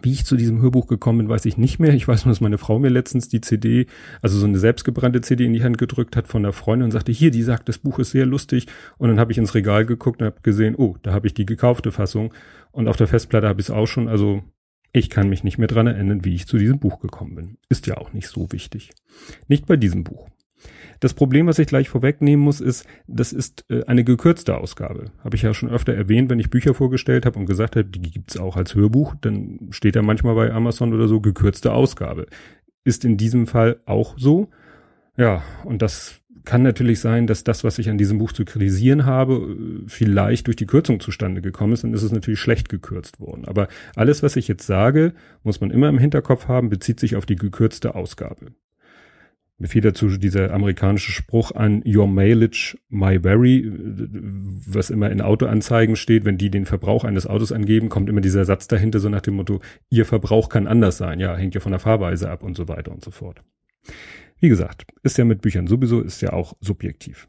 Wie 0.00 0.12
ich 0.12 0.24
zu 0.24 0.36
diesem 0.36 0.60
Hörbuch 0.60 0.86
gekommen 0.86 1.18
bin, 1.18 1.28
weiß 1.28 1.44
ich 1.44 1.58
nicht 1.58 1.78
mehr. 1.78 1.92
Ich 1.94 2.08
weiß 2.08 2.24
nur, 2.24 2.32
dass 2.32 2.40
meine 2.40 2.58
Frau 2.58 2.78
mir 2.78 2.88
letztens 2.88 3.28
die 3.28 3.40
CD, 3.40 3.86
also 4.20 4.38
so 4.38 4.46
eine 4.46 4.58
selbstgebrannte 4.58 5.20
CD 5.20 5.44
in 5.44 5.52
die 5.52 5.62
Hand 5.62 5.78
gedrückt 5.78 6.16
hat 6.16 6.28
von 6.28 6.42
der 6.42 6.52
Freundin 6.52 6.86
und 6.86 6.90
sagte, 6.90 7.12
hier, 7.12 7.30
die 7.30 7.42
sagt, 7.42 7.68
das 7.68 7.78
Buch 7.78 7.98
ist 7.98 8.12
sehr 8.12 8.26
lustig. 8.26 8.66
Und 8.98 9.08
dann 9.08 9.20
habe 9.20 9.32
ich 9.32 9.38
ins 9.38 9.54
Regal 9.54 9.84
geguckt 9.84 10.20
und 10.20 10.26
habe 10.26 10.40
gesehen, 10.42 10.74
oh, 10.76 10.96
da 11.02 11.12
habe 11.12 11.26
ich 11.26 11.34
die 11.34 11.46
gekaufte 11.46 11.92
Fassung. 11.92 12.32
Und 12.70 12.88
auf 12.88 12.96
der 12.96 13.06
Festplatte 13.06 13.48
habe 13.48 13.60
ich 13.60 13.68
es 13.68 13.70
auch 13.70 13.86
schon. 13.86 14.08
Also 14.08 14.42
ich 14.92 15.10
kann 15.10 15.28
mich 15.28 15.44
nicht 15.44 15.58
mehr 15.58 15.68
dran 15.68 15.86
erinnern, 15.86 16.24
wie 16.24 16.34
ich 16.34 16.46
zu 16.46 16.58
diesem 16.58 16.78
Buch 16.78 17.00
gekommen 17.00 17.34
bin. 17.34 17.56
Ist 17.68 17.86
ja 17.86 17.96
auch 17.96 18.12
nicht 18.12 18.28
so 18.28 18.50
wichtig. 18.52 18.90
Nicht 19.48 19.66
bei 19.66 19.76
diesem 19.76 20.04
Buch. 20.04 20.28
Das 21.00 21.14
Problem, 21.14 21.46
was 21.46 21.58
ich 21.58 21.66
gleich 21.66 21.88
vorwegnehmen 21.88 22.44
muss, 22.44 22.60
ist, 22.60 22.86
das 23.06 23.32
ist 23.32 23.64
äh, 23.70 23.84
eine 23.86 24.04
gekürzte 24.04 24.56
Ausgabe. 24.56 25.06
Habe 25.24 25.36
ich 25.36 25.42
ja 25.42 25.52
schon 25.54 25.68
öfter 25.68 25.94
erwähnt, 25.94 26.30
wenn 26.30 26.38
ich 26.38 26.50
Bücher 26.50 26.74
vorgestellt 26.74 27.26
habe 27.26 27.38
und 27.38 27.46
gesagt 27.46 27.76
habe, 27.76 27.86
die 27.86 28.10
gibt's 28.10 28.36
auch 28.36 28.56
als 28.56 28.74
Hörbuch, 28.74 29.14
dann 29.20 29.58
steht 29.70 29.96
da 29.96 30.02
manchmal 30.02 30.34
bei 30.34 30.52
Amazon 30.52 30.92
oder 30.92 31.08
so 31.08 31.20
gekürzte 31.20 31.72
Ausgabe. 31.72 32.26
Ist 32.84 33.04
in 33.04 33.16
diesem 33.16 33.46
Fall 33.46 33.80
auch 33.86 34.14
so. 34.18 34.48
Ja, 35.16 35.42
und 35.64 35.82
das 35.82 36.22
kann 36.44 36.62
natürlich 36.62 37.00
sein, 37.00 37.26
dass 37.26 37.44
das, 37.44 37.64
was 37.64 37.78
ich 37.78 37.88
an 37.88 37.98
diesem 37.98 38.18
Buch 38.18 38.32
zu 38.32 38.44
kritisieren 38.44 39.06
habe, 39.06 39.56
vielleicht 39.86 40.46
durch 40.46 40.56
die 40.56 40.66
Kürzung 40.66 41.00
zustande 41.00 41.42
gekommen 41.42 41.72
ist, 41.72 41.84
dann 41.84 41.94
ist 41.94 42.02
es 42.02 42.12
natürlich 42.12 42.40
schlecht 42.40 42.68
gekürzt 42.68 43.20
worden. 43.20 43.44
Aber 43.46 43.68
alles, 43.94 44.22
was 44.22 44.36
ich 44.36 44.48
jetzt 44.48 44.66
sage, 44.66 45.14
muss 45.42 45.60
man 45.60 45.70
immer 45.70 45.88
im 45.88 45.98
Hinterkopf 45.98 46.48
haben, 46.48 46.68
bezieht 46.68 47.00
sich 47.00 47.16
auf 47.16 47.26
die 47.26 47.36
gekürzte 47.36 47.94
Ausgabe. 47.94 48.52
Mir 49.62 49.68
fiel 49.68 49.80
dazu 49.80 50.08
dieser 50.08 50.52
amerikanische 50.52 51.12
Spruch 51.12 51.52
an 51.52 51.84
Your 51.86 52.08
Mileage, 52.08 52.76
My 52.88 53.20
Very, 53.20 53.70
was 54.66 54.90
immer 54.90 55.08
in 55.08 55.20
Autoanzeigen 55.20 55.94
steht, 55.94 56.24
wenn 56.24 56.36
die 56.36 56.50
den 56.50 56.66
Verbrauch 56.66 57.04
eines 57.04 57.28
Autos 57.28 57.52
angeben, 57.52 57.88
kommt 57.88 58.08
immer 58.08 58.20
dieser 58.20 58.44
Satz 58.44 58.66
dahinter, 58.66 58.98
so 58.98 59.08
nach 59.08 59.20
dem 59.20 59.34
Motto, 59.34 59.60
Ihr 59.88 60.04
Verbrauch 60.04 60.48
kann 60.48 60.66
anders 60.66 60.98
sein. 60.98 61.20
Ja, 61.20 61.36
hängt 61.36 61.54
ja 61.54 61.60
von 61.60 61.70
der 61.70 61.78
Fahrweise 61.78 62.28
ab 62.28 62.42
und 62.42 62.56
so 62.56 62.66
weiter 62.66 62.90
und 62.90 63.04
so 63.04 63.12
fort. 63.12 63.44
Wie 64.40 64.48
gesagt, 64.48 64.84
ist 65.04 65.16
ja 65.16 65.24
mit 65.24 65.42
Büchern 65.42 65.68
sowieso, 65.68 66.00
ist 66.00 66.22
ja 66.22 66.32
auch 66.32 66.54
subjektiv. 66.60 67.28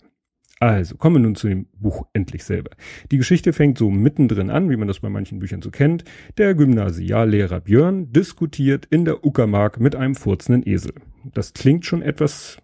Also, 0.60 0.98
kommen 0.98 1.18
wir 1.18 1.20
nun 1.20 1.36
zu 1.36 1.48
dem 1.48 1.68
Buch 1.74 2.08
endlich 2.14 2.46
selber. 2.46 2.72
Die 3.12 3.18
Geschichte 3.18 3.54
fängt 3.54 3.78
so 3.78 3.92
mittendrin 3.92 4.50
an, 4.50 4.72
wie 4.72 4.78
man 4.78 4.88
das 4.88 5.02
bei 5.02 5.10
manchen 5.10 5.38
Büchern 5.38 5.62
so 5.62 5.70
kennt. 5.70 6.04
Der 6.40 6.56
Gymnasiallehrer 6.56 7.60
Björn 7.60 8.12
diskutiert 8.12 8.88
in 8.88 9.06
der 9.06 9.24
Uckermark 9.24 9.80
mit 9.80 9.96
einem 9.96 10.16
furzenden 10.16 10.68
Esel. 10.68 10.94
Das 11.24 11.54
klingt 11.54 11.86
schon 11.86 12.02
etwas 12.02 12.58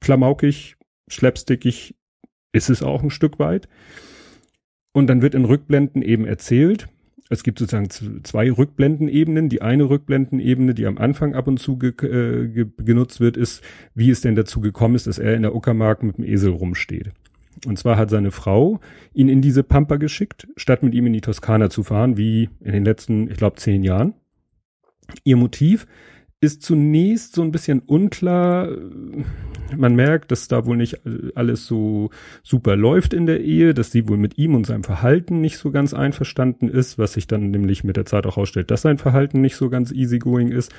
klamaukig, 0.00 0.76
slapstickig, 1.10 1.94
ist 2.52 2.70
es 2.70 2.82
auch 2.82 3.02
ein 3.02 3.10
Stück 3.10 3.38
weit. 3.38 3.68
Und 4.92 5.08
dann 5.08 5.20
wird 5.22 5.34
in 5.34 5.44
Rückblenden 5.44 6.02
eben 6.02 6.24
erzählt, 6.24 6.88
es 7.28 7.42
gibt 7.42 7.58
sozusagen 7.58 7.90
zwei 7.90 8.50
Rückblendenebenen. 8.50 9.48
Die 9.48 9.60
eine 9.60 9.90
Rückblendenebene, 9.90 10.74
die 10.74 10.86
am 10.86 10.96
Anfang 10.96 11.34
ab 11.34 11.48
und 11.48 11.58
zu 11.58 11.76
ge 11.76 11.90
äh, 11.90 12.48
ge 12.48 12.66
genutzt 12.78 13.20
wird, 13.20 13.36
ist, 13.36 13.62
wie 13.94 14.10
es 14.10 14.20
denn 14.20 14.36
dazu 14.36 14.60
gekommen 14.60 14.94
ist, 14.94 15.06
dass 15.06 15.18
er 15.18 15.34
in 15.34 15.42
der 15.42 15.54
Uckermark 15.54 16.02
mit 16.02 16.18
dem 16.18 16.24
Esel 16.24 16.52
rumsteht. 16.52 17.10
Und 17.66 17.78
zwar 17.78 17.96
hat 17.96 18.10
seine 18.10 18.30
Frau 18.30 18.80
ihn 19.12 19.28
in 19.28 19.40
diese 19.40 19.62
Pampa 19.62 19.96
geschickt, 19.96 20.46
statt 20.56 20.82
mit 20.82 20.94
ihm 20.94 21.06
in 21.06 21.14
die 21.14 21.20
Toskana 21.20 21.70
zu 21.70 21.82
fahren, 21.82 22.16
wie 22.16 22.48
in 22.60 22.72
den 22.72 22.84
letzten, 22.84 23.28
ich 23.30 23.38
glaube, 23.38 23.56
zehn 23.56 23.82
Jahren. 23.82 24.14
Ihr 25.24 25.36
Motiv 25.36 25.86
ist 26.40 26.62
zunächst 26.62 27.34
so 27.34 27.42
ein 27.42 27.50
bisschen 27.50 27.80
unklar. 27.80 28.68
Man 29.76 29.94
merkt, 29.96 30.30
dass 30.30 30.48
da 30.48 30.66
wohl 30.66 30.76
nicht 30.76 31.00
alles 31.34 31.66
so 31.66 32.10
super 32.42 32.76
läuft 32.76 33.14
in 33.14 33.26
der 33.26 33.40
Ehe, 33.40 33.74
dass 33.74 33.90
sie 33.90 34.08
wohl 34.08 34.18
mit 34.18 34.38
ihm 34.38 34.54
und 34.54 34.66
seinem 34.66 34.84
Verhalten 34.84 35.40
nicht 35.40 35.58
so 35.58 35.70
ganz 35.70 35.94
einverstanden 35.94 36.68
ist, 36.68 36.98
was 36.98 37.14
sich 37.14 37.26
dann 37.26 37.50
nämlich 37.50 37.84
mit 37.84 37.96
der 37.96 38.06
Zeit 38.06 38.26
auch 38.26 38.36
ausstellt, 38.36 38.70
dass 38.70 38.82
sein 38.82 38.98
Verhalten 38.98 39.40
nicht 39.40 39.56
so 39.56 39.70
ganz 39.70 39.92
easygoing 39.92 40.48
ist. 40.48 40.74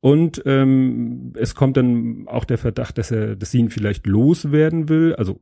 Und 0.00 0.42
ähm, 0.44 1.32
es 1.36 1.54
kommt 1.54 1.76
dann 1.76 2.24
auch 2.26 2.44
der 2.44 2.58
Verdacht, 2.58 2.98
dass 2.98 3.10
er, 3.10 3.34
dass 3.36 3.50
sie 3.50 3.58
ihn 3.58 3.70
vielleicht 3.70 4.06
loswerden 4.06 4.88
will. 4.88 5.14
Also 5.16 5.40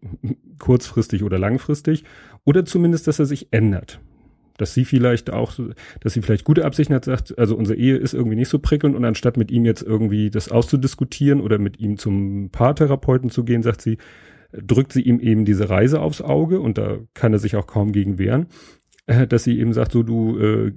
kurzfristig 0.58 1.22
oder 1.22 1.38
langfristig, 1.38 2.04
oder 2.44 2.64
zumindest, 2.64 3.06
dass 3.08 3.18
er 3.18 3.26
sich 3.26 3.48
ändert. 3.50 4.00
Dass 4.56 4.72
sie 4.72 4.84
vielleicht 4.84 5.32
auch, 5.32 5.58
dass 6.00 6.12
sie 6.12 6.22
vielleicht 6.22 6.44
gute 6.44 6.64
Absichten 6.64 6.94
hat, 6.94 7.04
sagt, 7.04 7.38
also 7.38 7.56
unsere 7.56 7.78
Ehe 7.78 7.96
ist 7.96 8.14
irgendwie 8.14 8.36
nicht 8.36 8.48
so 8.48 8.58
prickelnd 8.58 8.94
und 8.94 9.04
anstatt 9.04 9.36
mit 9.36 9.50
ihm 9.50 9.64
jetzt 9.64 9.82
irgendwie 9.82 10.30
das 10.30 10.50
auszudiskutieren 10.50 11.40
oder 11.40 11.58
mit 11.58 11.80
ihm 11.80 11.98
zum 11.98 12.50
Paartherapeuten 12.50 13.30
zu 13.30 13.44
gehen, 13.44 13.62
sagt 13.62 13.82
sie, 13.82 13.98
drückt 14.52 14.92
sie 14.92 15.02
ihm 15.02 15.18
eben 15.20 15.44
diese 15.44 15.68
Reise 15.68 16.00
aufs 16.00 16.22
Auge 16.22 16.60
und 16.60 16.78
da 16.78 16.98
kann 17.14 17.32
er 17.32 17.38
sich 17.38 17.56
auch 17.56 17.66
kaum 17.66 17.92
gegen 17.92 18.18
wehren. 18.18 18.46
Dass 19.28 19.44
sie 19.44 19.58
eben 19.60 19.74
sagt, 19.74 19.92
so 19.92 20.02
du, 20.02 20.38
äh, 20.38 20.72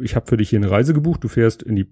ich 0.00 0.14
habe 0.14 0.26
für 0.26 0.36
dich 0.36 0.50
hier 0.50 0.58
eine 0.58 0.70
Reise 0.70 0.92
gebucht, 0.92 1.24
du 1.24 1.28
fährst 1.28 1.62
in 1.62 1.76
die 1.76 1.86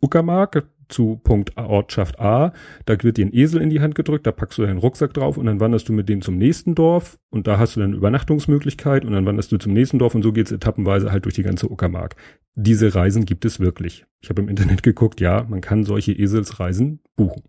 Uckermark 0.00 0.68
zu 0.88 1.20
Punkt 1.22 1.56
Ortschaft 1.56 2.18
A, 2.18 2.52
da 2.86 3.00
wird 3.02 3.18
dir 3.18 3.26
ein 3.26 3.34
Esel 3.34 3.60
in 3.60 3.70
die 3.70 3.80
Hand 3.80 3.94
gedrückt, 3.94 4.26
da 4.26 4.32
packst 4.32 4.58
du 4.58 4.62
deinen 4.62 4.78
Rucksack 4.78 5.14
drauf 5.14 5.36
und 5.36 5.46
dann 5.46 5.60
wanderst 5.60 5.88
du 5.88 5.92
mit 5.92 6.08
dem 6.08 6.22
zum 6.22 6.38
nächsten 6.38 6.74
Dorf 6.74 7.18
und 7.30 7.46
da 7.46 7.58
hast 7.58 7.76
du 7.76 7.80
dann 7.80 7.92
Übernachtungsmöglichkeit 7.92 9.04
und 9.04 9.12
dann 9.12 9.26
wanderst 9.26 9.52
du 9.52 9.58
zum 9.58 9.74
nächsten 9.74 10.00
Dorf 10.00 10.14
und 10.14 10.22
so 10.22 10.32
geht's 10.32 10.50
etappenweise 10.50 11.12
halt 11.12 11.24
durch 11.24 11.34
die 11.34 11.44
ganze 11.44 11.70
Uckermark. 11.70 12.16
Diese 12.56 12.94
Reisen 12.94 13.24
gibt 13.24 13.44
es 13.44 13.60
wirklich. 13.60 14.06
Ich 14.20 14.30
habe 14.30 14.42
im 14.42 14.48
Internet 14.48 14.82
geguckt, 14.82 15.20
ja, 15.20 15.46
man 15.48 15.60
kann 15.60 15.84
solche 15.84 16.12
Eselsreisen 16.12 17.00
buchen. 17.14 17.42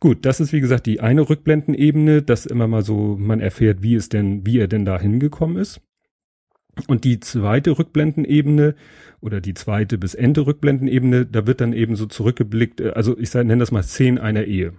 Gut, 0.00 0.26
das 0.26 0.38
ist 0.38 0.52
wie 0.52 0.60
gesagt 0.60 0.86
die 0.86 1.00
eine 1.00 1.28
Rückblendenebene, 1.28 2.22
dass 2.22 2.46
immer 2.46 2.68
mal 2.68 2.82
so 2.82 3.16
man 3.18 3.40
erfährt, 3.40 3.82
wie 3.82 3.94
es 3.94 4.08
denn, 4.08 4.46
wie 4.46 4.58
er 4.58 4.68
denn 4.68 4.84
da 4.84 5.00
hingekommen 5.00 5.56
ist. 5.56 5.80
Und 6.86 7.04
die 7.04 7.20
zweite 7.20 7.78
Rückblendenebene 7.78 8.74
oder 9.20 9.40
die 9.40 9.54
zweite 9.54 9.98
bis 9.98 10.14
Ende 10.14 10.46
Rückblendenebene, 10.46 11.26
da 11.26 11.46
wird 11.46 11.60
dann 11.60 11.72
eben 11.72 11.96
so 11.96 12.06
zurückgeblickt, 12.06 12.80
äh, 12.80 12.90
also 12.90 13.18
ich 13.18 13.32
nenne 13.34 13.58
das 13.58 13.72
mal 13.72 13.82
Szenen 13.82 14.18
einer 14.18 14.44
Ehe. 14.44 14.74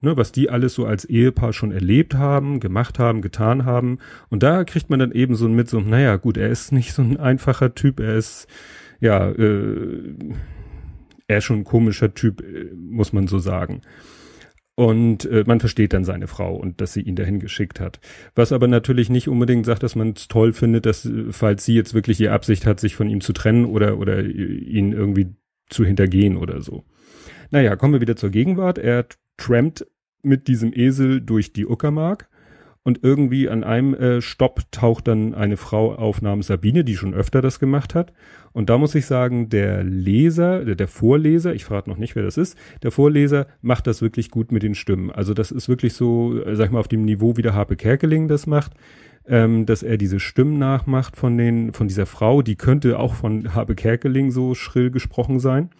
Ne, 0.00 0.16
was 0.16 0.30
die 0.30 0.48
alles 0.48 0.74
so 0.74 0.86
als 0.86 1.04
Ehepaar 1.04 1.52
schon 1.52 1.72
erlebt 1.72 2.14
haben, 2.14 2.60
gemacht 2.60 3.00
haben, 3.00 3.20
getan 3.20 3.64
haben. 3.64 3.98
Und 4.28 4.44
da 4.44 4.62
kriegt 4.62 4.90
man 4.90 5.00
dann 5.00 5.10
eben 5.10 5.34
so 5.34 5.48
mit 5.48 5.68
so, 5.68 5.80
naja, 5.80 6.14
gut, 6.16 6.36
er 6.36 6.50
ist 6.50 6.70
nicht 6.70 6.92
so 6.92 7.02
ein 7.02 7.16
einfacher 7.16 7.74
Typ, 7.74 7.98
er 7.98 8.14
ist, 8.14 8.46
ja, 9.00 9.28
äh, 9.28 10.14
er 11.26 11.38
ist 11.38 11.44
schon 11.44 11.58
ein 11.58 11.64
komischer 11.64 12.14
Typ, 12.14 12.42
äh, 12.42 12.72
muss 12.76 13.12
man 13.12 13.26
so 13.26 13.40
sagen. 13.40 13.82
Und 14.78 15.24
äh, 15.24 15.42
man 15.44 15.58
versteht 15.58 15.92
dann 15.92 16.04
seine 16.04 16.28
Frau 16.28 16.54
und 16.54 16.80
dass 16.80 16.92
sie 16.92 17.00
ihn 17.00 17.16
dahin 17.16 17.40
geschickt 17.40 17.80
hat. 17.80 17.98
Was 18.36 18.52
aber 18.52 18.68
natürlich 18.68 19.10
nicht 19.10 19.26
unbedingt 19.26 19.66
sagt, 19.66 19.82
dass 19.82 19.96
man 19.96 20.12
es 20.16 20.28
toll 20.28 20.52
findet, 20.52 20.86
dass, 20.86 21.04
äh, 21.04 21.32
falls 21.32 21.64
sie 21.64 21.74
jetzt 21.74 21.94
wirklich 21.94 22.18
die 22.18 22.28
Absicht 22.28 22.64
hat, 22.64 22.78
sich 22.78 22.94
von 22.94 23.10
ihm 23.10 23.20
zu 23.20 23.32
trennen 23.32 23.64
oder, 23.64 23.98
oder 23.98 24.22
ihn 24.22 24.92
irgendwie 24.92 25.34
zu 25.68 25.84
hintergehen 25.84 26.36
oder 26.36 26.62
so. 26.62 26.84
Naja, 27.50 27.74
kommen 27.74 27.94
wir 27.94 28.00
wieder 28.00 28.14
zur 28.14 28.30
Gegenwart. 28.30 28.78
Er 28.78 29.06
trampt 29.36 29.84
mit 30.22 30.46
diesem 30.46 30.72
Esel 30.72 31.22
durch 31.22 31.52
die 31.52 31.66
Uckermark 31.66 32.28
und 32.88 33.04
irgendwie 33.04 33.50
an 33.50 33.64
einem 33.64 33.92
äh, 33.92 34.22
Stopp 34.22 34.62
taucht 34.72 35.08
dann 35.08 35.34
eine 35.34 35.58
Frau 35.58 35.94
auf 35.94 36.22
namens 36.22 36.46
Sabine, 36.46 36.84
die 36.84 36.96
schon 36.96 37.12
öfter 37.12 37.42
das 37.42 37.60
gemacht 37.60 37.94
hat 37.94 38.12
und 38.52 38.70
da 38.70 38.78
muss 38.78 38.94
ich 38.94 39.06
sagen, 39.06 39.50
der 39.50 39.84
Leser, 39.84 40.64
der, 40.64 40.88
Vorleser, 40.88 41.54
ich 41.54 41.64
frage 41.64 41.88
noch 41.88 41.96
nicht, 41.96 42.16
wer 42.16 42.22
das 42.22 42.36
ist, 42.36 42.56
der 42.82 42.90
Vorleser 42.90 43.46
macht 43.62 43.86
das 43.86 44.02
wirklich 44.02 44.30
gut 44.30 44.52
mit 44.52 44.62
den 44.62 44.74
Stimmen. 44.74 45.10
Also 45.10 45.34
das 45.34 45.50
ist 45.50 45.68
wirklich 45.68 45.92
so, 45.92 46.42
äh, 46.42 46.56
sag 46.56 46.66
ich 46.66 46.72
mal, 46.72 46.80
auf 46.80 46.88
dem 46.88 47.04
Niveau, 47.04 47.36
wie 47.36 47.42
der 47.42 47.54
Harpe 47.54 47.76
Kerkeling 47.76 48.28
das 48.28 48.46
macht, 48.46 48.72
ähm, 49.26 49.66
dass 49.66 49.82
er 49.82 49.98
diese 49.98 50.20
Stimmen 50.20 50.58
nachmacht 50.58 51.16
von 51.16 51.36
den, 51.36 51.72
von 51.72 51.88
dieser 51.88 52.06
Frau, 52.06 52.42
die 52.42 52.56
könnte 52.56 52.98
auch 52.98 53.14
von 53.14 53.54
Harpe 53.54 53.74
Kerkeling 53.74 54.30
so 54.30 54.54
schrill 54.54 54.90
gesprochen 54.90 55.38
sein. 55.38 55.70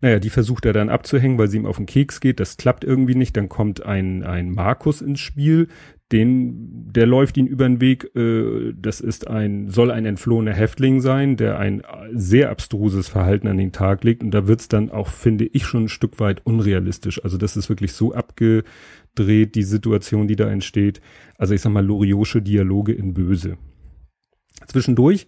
Naja, 0.00 0.18
die 0.18 0.30
versucht 0.30 0.64
er 0.64 0.72
dann 0.72 0.88
abzuhängen, 0.88 1.36
weil 1.36 1.48
sie 1.48 1.58
ihm 1.58 1.66
auf 1.66 1.76
den 1.76 1.84
Keks 1.84 2.20
geht. 2.20 2.40
Das 2.40 2.56
klappt 2.56 2.84
irgendwie 2.84 3.14
nicht. 3.14 3.36
Dann 3.36 3.50
kommt 3.50 3.84
ein, 3.84 4.24
ein 4.24 4.50
Markus 4.50 5.02
ins 5.02 5.20
Spiel, 5.20 5.68
den, 6.12 6.92
der 6.92 7.06
läuft 7.06 7.36
ihn 7.36 7.46
über 7.46 7.64
den 7.64 7.80
Weg. 7.80 8.14
Äh, 8.16 8.72
das 8.74 9.00
ist 9.00 9.28
ein, 9.28 9.68
soll 9.68 9.90
ein 9.90 10.06
entflohener 10.06 10.52
Häftling 10.52 11.00
sein, 11.00 11.36
der 11.36 11.58
ein 11.58 11.82
sehr 12.12 12.50
abstruses 12.50 13.08
Verhalten 13.08 13.46
an 13.46 13.58
den 13.58 13.72
Tag 13.72 14.02
legt. 14.04 14.22
Und 14.22 14.32
da 14.32 14.46
wird's 14.48 14.68
dann 14.68 14.90
auch, 14.90 15.08
finde 15.08 15.46
ich, 15.46 15.64
schon 15.64 15.84
ein 15.84 15.88
Stück 15.88 16.18
weit 16.18 16.44
unrealistisch. 16.44 17.22
Also 17.22 17.38
das 17.38 17.56
ist 17.56 17.68
wirklich 17.68 17.92
so 17.92 18.12
abgedreht, 18.12 19.54
die 19.54 19.62
Situation, 19.62 20.26
die 20.26 20.36
da 20.36 20.50
entsteht. 20.50 21.00
Also 21.38 21.54
ich 21.54 21.60
sag 21.60 21.72
mal, 21.72 21.84
Loriosche 21.84 22.42
Dialoge 22.42 22.92
in 22.92 23.14
Böse. 23.14 23.56
Zwischendurch 24.66 25.26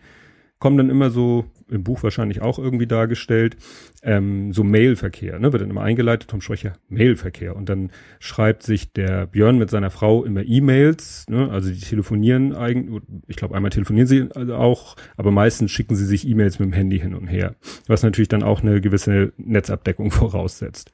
kommen 0.63 0.77
dann 0.77 0.91
immer 0.91 1.11
so, 1.11 1.45
im 1.69 1.83
Buch 1.83 2.05
wahrscheinlich 2.05 2.41
auch 2.41 2.57
irgendwie 2.57 2.87
dargestellt, 2.87 3.57
ähm, 4.05 4.53
so 4.53 4.63
Mailverkehr, 4.63 5.41
ne, 5.41 5.53
wird 5.53 5.61
dann 5.61 5.71
immer 5.71 5.83
eingeleitet, 5.83 6.31
Tom 6.31 6.41
Schwächer, 6.41 6.75
Mailverkehr. 6.89 7.57
Und 7.57 7.69
dann 7.69 7.91
schreibt 8.21 8.63
sich 8.63 8.93
der 8.93 9.27
Björn 9.27 9.59
mit 9.59 9.71
seiner 9.71 9.91
Frau 9.91 10.25
immer 10.25 10.45
E-Mails, 10.45 11.27
ne, 11.29 11.51
also 11.51 11.69
die 11.69 11.81
telefonieren 11.81 12.55
eigentlich, 12.55 13.03
ich 13.27 13.35
glaube 13.35 13.57
einmal 13.57 13.73
telefonieren 13.73 14.07
sie 14.07 14.29
also 14.37 14.55
auch, 14.55 14.95
aber 15.17 15.33
meistens 15.33 15.73
schicken 15.73 15.97
sie 15.97 16.07
sich 16.07 16.29
E-Mails 16.29 16.61
mit 16.61 16.69
dem 16.69 16.75
Handy 16.75 17.01
hin 17.01 17.17
und 17.17 17.27
her, 17.27 17.57
was 17.89 18.05
natürlich 18.05 18.29
dann 18.29 18.45
auch 18.45 18.63
eine 18.63 18.81
gewisse 18.81 19.33
Netzabdeckung 19.39 20.11
voraussetzt. 20.13 20.93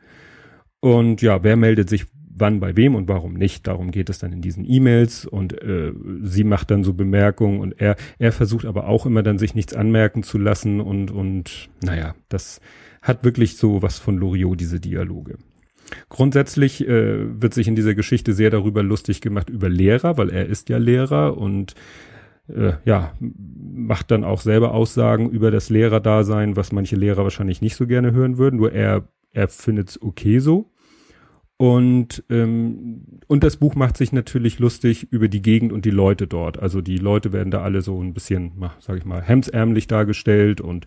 Und 0.80 1.20
ja, 1.20 1.42
wer 1.42 1.56
meldet 1.56 1.90
sich 1.90 2.06
wann 2.38 2.60
bei 2.60 2.76
wem 2.76 2.94
und 2.94 3.08
warum 3.08 3.34
nicht. 3.34 3.66
Darum 3.66 3.90
geht 3.90 4.10
es 4.10 4.18
dann 4.18 4.32
in 4.32 4.42
diesen 4.42 4.64
E-Mails 4.68 5.26
und 5.26 5.60
äh, 5.62 5.92
sie 6.22 6.44
macht 6.44 6.70
dann 6.70 6.84
so 6.84 6.94
Bemerkungen 6.94 7.60
und 7.60 7.80
er 7.80 7.96
er 8.18 8.32
versucht 8.32 8.64
aber 8.64 8.88
auch 8.88 9.06
immer 9.06 9.22
dann 9.22 9.38
sich 9.38 9.54
nichts 9.54 9.74
anmerken 9.74 10.22
zu 10.22 10.38
lassen 10.38 10.80
und 10.80 11.10
und 11.10 11.68
naja, 11.82 12.14
das 12.28 12.60
hat 13.02 13.24
wirklich 13.24 13.56
so 13.56 13.82
was 13.82 13.98
von 13.98 14.16
Loriot 14.16 14.60
diese 14.60 14.80
Dialoge. 14.80 15.36
Grundsätzlich 16.08 16.86
äh, 16.86 17.40
wird 17.40 17.54
sich 17.54 17.68
in 17.68 17.76
dieser 17.76 17.94
Geschichte 17.94 18.34
sehr 18.34 18.50
darüber 18.50 18.82
lustig 18.82 19.20
gemacht 19.20 19.48
über 19.48 19.68
Lehrer, 19.68 20.18
weil 20.18 20.30
er 20.30 20.46
ist 20.46 20.68
ja 20.68 20.78
Lehrer 20.78 21.38
und 21.38 21.74
äh, 22.54 22.72
ja, 22.84 23.12
macht 23.20 24.10
dann 24.10 24.24
auch 24.24 24.40
selber 24.40 24.72
Aussagen 24.74 25.30
über 25.30 25.50
das 25.50 25.70
Lehrerdasein, 25.70 26.56
was 26.56 26.72
manche 26.72 26.96
Lehrer 26.96 27.22
wahrscheinlich 27.22 27.60
nicht 27.60 27.76
so 27.76 27.86
gerne 27.86 28.12
hören 28.12 28.38
würden, 28.38 28.56
nur 28.56 28.72
er, 28.72 29.08
er 29.32 29.48
findet 29.48 29.90
es 29.90 30.02
okay 30.02 30.38
so. 30.38 30.70
Und, 31.58 32.22
ähm, 32.30 33.02
und 33.26 33.42
das 33.42 33.56
Buch 33.56 33.74
macht 33.74 33.96
sich 33.96 34.12
natürlich 34.12 34.60
lustig 34.60 35.08
über 35.10 35.26
die 35.26 35.42
Gegend 35.42 35.72
und 35.72 35.84
die 35.84 35.90
Leute 35.90 36.28
dort. 36.28 36.58
Also 36.60 36.80
die 36.80 36.98
Leute 36.98 37.32
werden 37.32 37.50
da 37.50 37.62
alle 37.62 37.82
so 37.82 38.00
ein 38.00 38.14
bisschen, 38.14 38.52
sag 38.78 38.96
ich 38.96 39.04
mal, 39.04 39.20
hemsärmlich 39.20 39.88
dargestellt 39.88 40.60
und 40.60 40.86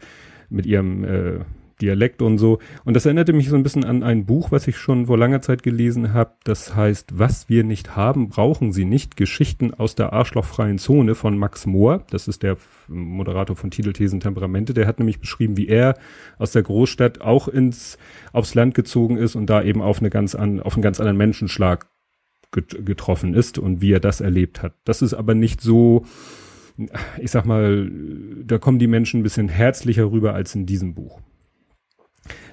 mit 0.50 0.66
ihrem 0.66 1.04
äh, 1.04 1.40
Dialekt 1.82 2.22
und 2.22 2.38
so. 2.38 2.60
Und 2.86 2.96
das 2.96 3.06
erinnerte 3.06 3.34
mich 3.34 3.50
so 3.50 3.56
ein 3.56 3.64
bisschen 3.64 3.84
an 3.84 4.04
ein 4.04 4.26
Buch, 4.26 4.52
was 4.52 4.68
ich 4.68 4.78
schon 4.78 5.08
vor 5.08 5.18
langer 5.18 5.42
Zeit 5.42 5.64
gelesen 5.64 6.14
habe. 6.14 6.34
Das 6.44 6.76
heißt, 6.76 7.20
Was 7.20 7.50
wir 7.50 7.64
nicht 7.64 7.96
haben, 7.96 8.30
brauchen 8.30 8.72
sie 8.72 8.86
nicht. 8.86 9.18
Geschichten 9.18 9.74
aus 9.74 9.96
der 9.96 10.14
arschlochfreien 10.14 10.78
Zone 10.78 11.16
von 11.16 11.38
Max 11.38 11.66
Mohr. 11.66 12.04
Das 12.10 12.28
ist 12.28 12.44
der 12.44 12.58
Moderator 12.88 13.56
von 13.56 13.72
Titelthesen 13.72 14.20
Temperamente. 14.20 14.74
Der 14.74 14.88
hat 14.88 15.00
nämlich 15.00 15.20
beschrieben, 15.20 15.58
wie 15.58 15.68
er 15.68 15.96
aus 16.38 16.52
der 16.52 16.64
Großstadt 16.64 17.22
auch 17.22 17.48
ins, 17.48 17.98
aufs 18.34 18.56
Land 18.56 18.76
gezogen 18.76 19.18
ist 19.18 19.36
und 19.36 19.50
da 19.50 19.64
eben 19.64 19.82
auf 19.82 20.00
eine 20.00 20.10
ganz 20.10 20.36
an, 20.36 20.60
auf 20.60 20.74
einen 20.74 20.84
ganz 20.84 21.00
anderen 21.00 21.18
Menschenschlag 21.18 21.88
getroffen 22.52 23.34
ist 23.34 23.58
und 23.58 23.82
wie 23.82 23.94
er 23.94 24.00
das 24.00 24.22
erlebt 24.22 24.62
hat. 24.62 24.74
Das 24.84 25.02
ist 25.02 25.14
aber 25.14 25.36
nicht 25.36 25.62
so, 25.62 26.06
ich 27.20 27.32
sag 27.32 27.46
mal, 27.46 27.90
da 28.44 28.58
kommen 28.58 28.80
die 28.80 28.88
Menschen 28.88 29.22
ein 29.22 29.24
bisschen 29.24 29.50
herzlicher 29.50 30.12
rüber 30.12 30.34
als 30.34 30.54
in 30.56 30.66
diesem 30.66 30.94
Buch. 30.94 31.22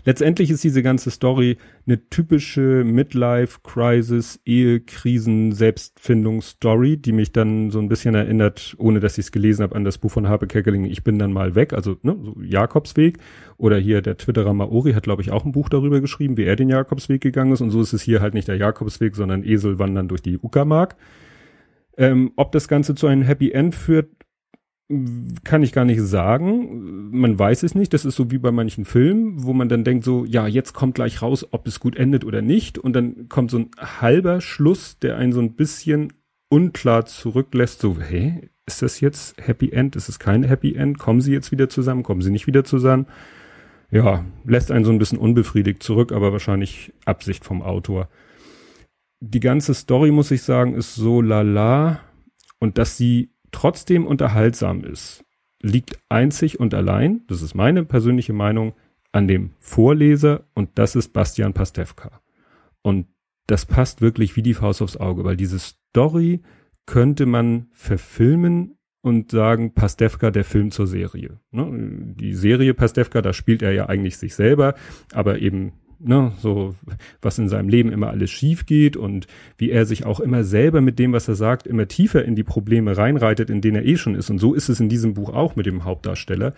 Letztendlich 0.09 0.51
ist 0.51 0.65
diese 0.65 0.83
ganze 0.83 1.11
Story 1.11 1.59
eine 1.87 2.09
typische 2.09 2.83
Midlife-Crisis, 2.83 4.41
Ehekrisen, 4.47 5.53
Selbstfindungsstory, 5.53 6.97
die 6.97 7.13
mich 7.13 7.33
dann 7.33 7.71
so 7.71 7.79
ein 7.79 7.91
bisschen 7.91 8.15
erinnert, 8.15 8.75
ohne 8.79 9.01
dass 9.01 9.19
ich 9.19 9.27
es 9.27 9.33
gelesen 9.33 9.65
habe, 9.65 9.77
an 9.77 9.85
das 9.85 9.99
Buch 9.99 10.11
von 10.11 10.27
Harpe 10.27 10.47
Kerkeling, 10.47 10.87
Ich 10.87 11.05
bin 11.05 11.19
dann 11.19 11.31
mal 11.31 11.55
weg, 11.55 11.75
also 11.75 11.99
ne, 12.01 12.17
so 12.23 12.41
Jakobsweg. 12.41 13.19
Oder 13.59 13.77
hier 13.77 14.01
der 14.01 14.17
Twitterer 14.17 14.55
Maori 14.55 14.95
hat, 14.95 15.03
glaube 15.03 15.21
ich, 15.21 15.31
auch 15.31 15.45
ein 15.45 15.53
Buch 15.53 15.69
darüber 15.69 16.01
geschrieben, 16.01 16.39
wie 16.39 16.45
er 16.45 16.57
den 16.57 16.71
Jakobsweg 16.71 17.21
gegangen 17.21 17.53
ist. 17.53 17.61
Und 17.61 17.69
so 17.69 17.83
ist 17.83 17.93
es 17.93 18.01
hier 18.01 18.23
halt 18.23 18.33
nicht 18.33 18.49
der 18.49 18.57
Jakobsweg, 18.57 19.15
sondern 19.15 19.45
Esel 19.45 19.79
wandern 19.79 20.09
durch 20.09 20.23
die 20.23 20.39
Uckermark. 20.39 20.97
Ähm, 21.99 22.33
ob 22.37 22.53
das 22.53 22.67
Ganze 22.67 22.95
zu 22.95 23.09
einem 23.09 23.25
Happy 23.25 23.51
End 23.51 23.75
führt, 23.75 24.09
kann 25.45 25.63
ich 25.63 25.73
gar 25.73 25.85
nicht 25.85 26.01
sagen. 26.01 27.11
Man 27.11 27.39
weiß 27.39 27.63
es 27.63 27.75
nicht. 27.75 27.93
Das 27.93 28.07
ist 28.07 28.17
so 28.17 28.31
wie 28.31 28.39
bei 28.39 28.51
manchen 28.51 28.87
Filmen, 28.87 29.45
wo 29.45 29.53
man 29.53 29.69
dann 29.69 29.85
denkt 29.85 30.05
so, 30.05 30.25
ja, 30.25 30.47
jetzt 30.47 30.73
kommt 30.73 30.95
gleich 30.95 31.21
raus, 31.21 31.47
ob 31.51 31.67
es 31.67 31.79
gut 31.79 31.97
endet 31.97 32.25
oder 32.25 32.41
nicht. 32.41 32.79
Und 32.79 32.95
dann 32.95 33.29
kommt 33.29 33.51
so 33.51 33.59
ein 33.59 33.71
halber 33.79 34.41
Schluss, 34.41 34.99
der 34.99 35.19
einen 35.19 35.33
so 35.33 35.41
ein 35.41 35.57
bisschen 35.57 36.15
unklar 36.49 37.05
zurücklässt. 37.05 37.81
So, 37.81 38.01
hä, 38.01 38.49
ist 38.67 38.81
das 38.81 39.01
jetzt 39.01 39.37
Happy 39.47 39.71
End? 39.73 39.95
Ist 39.95 40.09
es 40.09 40.19
kein 40.19 40.43
Happy 40.43 40.75
End? 40.75 40.99
Kommen 40.99 41.21
sie 41.21 41.33
jetzt 41.33 41.53
wieder 41.53 41.69
zusammen? 41.69 42.03
Kommen 42.03 42.23
sie 42.23 42.31
nicht 42.31 42.47
wieder 42.47 42.65
zusammen? 42.65 43.07
Ja, 43.91 44.25
lässt 44.45 44.71
einen 44.71 44.87
so 44.87 44.93
ein 44.93 44.99
bisschen 44.99 45.19
unbefriedigt 45.19 45.83
zurück, 45.83 46.13
aber 46.13 46.33
wahrscheinlich 46.33 46.95
Absicht 47.05 47.45
vom 47.45 47.61
Autor. 47.61 48.09
Die 49.21 49.41
ganze 49.41 49.75
Story, 49.75 50.11
muss 50.13 50.31
ich 50.31 50.43
sagen, 50.43 50.75
ist 50.75 50.95
so 50.95 51.21
lala. 51.21 52.01
Und 52.59 52.79
dass 52.79 52.97
sie 52.97 53.31
trotzdem 53.51 54.07
unterhaltsam 54.07 54.85
ist, 54.85 55.25
liegt 55.61 55.99
einzig 56.09 56.61
und 56.61 56.75
allein, 56.75 57.23
das 57.27 57.43
ist 57.43 57.55
meine 57.55 57.85
persönliche 57.85 58.33
Meinung, 58.33 58.75
an 59.13 59.27
dem 59.27 59.53
Vorleser 59.59 60.45
und 60.55 60.71
das 60.75 60.95
ist 60.95 61.13
Bastian 61.13 61.55
Pastewka. 61.55 62.21
Und 62.83 63.07
das 63.47 63.65
passt 63.65 64.01
wirklich 64.01 64.37
wie 64.37 64.43
die 64.43 64.55
Faust 64.55 64.83
aufs 64.83 64.97
Auge, 64.97 65.25
weil 65.25 65.37
diese 65.37 65.59
Story 65.59 66.43
könnte 66.87 67.27
man 67.27 67.69
verfilmen 67.73 68.77
und 69.01 69.31
sagen, 69.31 69.75
Pastewka 69.75 70.31
der 70.31 70.45
Film 70.45 70.71
zur 70.71 70.87
Serie. 70.87 71.41
Ne? 71.51 72.15
Die 72.19 72.35
Serie 72.35 72.75
Pastewka, 72.75 73.23
da 73.23 73.33
spielt 73.33 73.63
er 73.63 73.73
ja 73.73 73.87
eigentlich 73.87 74.19
sich 74.19 74.35
selber, 74.35 74.75
aber 75.13 75.39
eben 75.39 75.73
ne, 75.99 76.33
so 76.39 76.75
was 77.21 77.39
in 77.39 77.49
seinem 77.49 77.69
Leben 77.69 77.93
immer 77.93 78.09
alles 78.09 78.31
schief 78.31 78.67
geht 78.67 78.97
und 78.97 79.27
wie 79.57 79.71
er 79.71 79.87
sich 79.87 80.07
auch 80.07 80.21
immer 80.21 80.45
selber 80.45 80.81
mit 80.81 80.99
dem, 80.99 81.13
was 81.13 81.29
er 81.29 81.35
sagt, 81.35 81.67
immer 81.67 81.89
tiefer 81.89 82.25
in 82.25 82.37
die 82.37 82.45
Probleme 82.45 82.97
reinreitet, 82.97 83.51
in 83.51 83.61
denen 83.61 83.77
er 83.77 83.85
eh 83.85 83.97
schon 83.97 84.15
ist. 84.15 84.31
Und 84.31 84.39
so 84.39 84.55
ist 84.55 84.69
es 84.69 84.81
in 84.81 84.89
diesem 84.89 85.15
Buch 85.15 85.31
auch 85.31 85.57
mit 85.57 85.67
dem 85.67 85.85
Hauptdarsteller. 85.85 86.55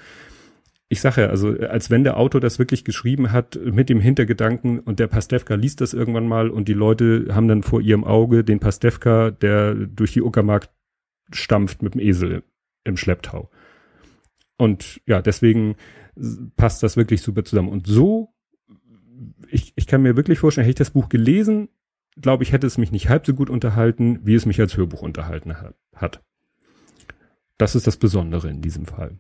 Ich 0.89 1.01
sage 1.01 1.23
ja, 1.23 1.27
also 1.29 1.57
als 1.57 1.89
wenn 1.91 2.03
der 2.03 2.17
Autor 2.17 2.41
das 2.41 2.59
wirklich 2.59 2.85
geschrieben 2.85 3.31
hat 3.31 3.59
mit 3.63 3.89
dem 3.89 4.01
Hintergedanken 4.01 4.81
und 4.81 4.99
der 4.99 5.07
Pastewka 5.07 5.55
liest 5.55 5.81
das 5.81 5.95
irgendwann 5.95 6.27
mal 6.27 6.51
und 6.51 6.67
die 6.67 6.75
Leute 6.75 7.29
haben 7.31 7.47
dann 7.47 7.63
vor 7.63 7.81
ihrem 7.81 8.03
Auge 8.03 8.43
den 8.43 8.59
Pastewka, 8.59 9.31
der 9.31 9.75
durch 9.75 10.13
die 10.13 10.23
Uckermark 10.23 10.69
stampft 11.33 11.83
mit 11.83 11.95
dem 11.95 12.01
Esel 12.01 12.43
im 12.83 12.97
Schlepptau. 12.97 13.51
Und 14.57 15.01
ja, 15.07 15.23
deswegen 15.23 15.77
passt 16.57 16.83
das 16.83 16.97
wirklich 16.97 17.23
super 17.23 17.45
zusammen. 17.45 17.69
Und 17.69 17.87
so 17.87 18.35
ich, 19.53 19.73
ich 19.77 19.87
kann 19.87 20.03
mir 20.03 20.17
wirklich 20.17 20.39
vorstellen, 20.39 20.65
hätte 20.65 20.83
ich 20.83 20.89
das 20.89 20.91
Buch 20.91 21.09
gelesen, 21.09 21.69
glaube 22.17 22.43
ich, 22.43 22.53
hätte 22.53 22.67
es 22.67 22.79
mich 22.79 22.93
nicht 22.93 23.09
halb 23.09 23.27
so 23.27 23.35
gut 23.35 23.51
unterhalten, 23.51 24.21
wie 24.25 24.35
es 24.35 24.47
mich 24.47 24.61
als 24.61 24.77
Hörbuch 24.77 25.03
unterhalten 25.03 25.55
hat. 25.95 26.23
Das 27.59 27.75
ist 27.75 27.87
das 27.87 27.97
Besondere 27.97 28.49
in 28.49 28.63
diesem 28.63 28.87
Fall. 28.87 29.19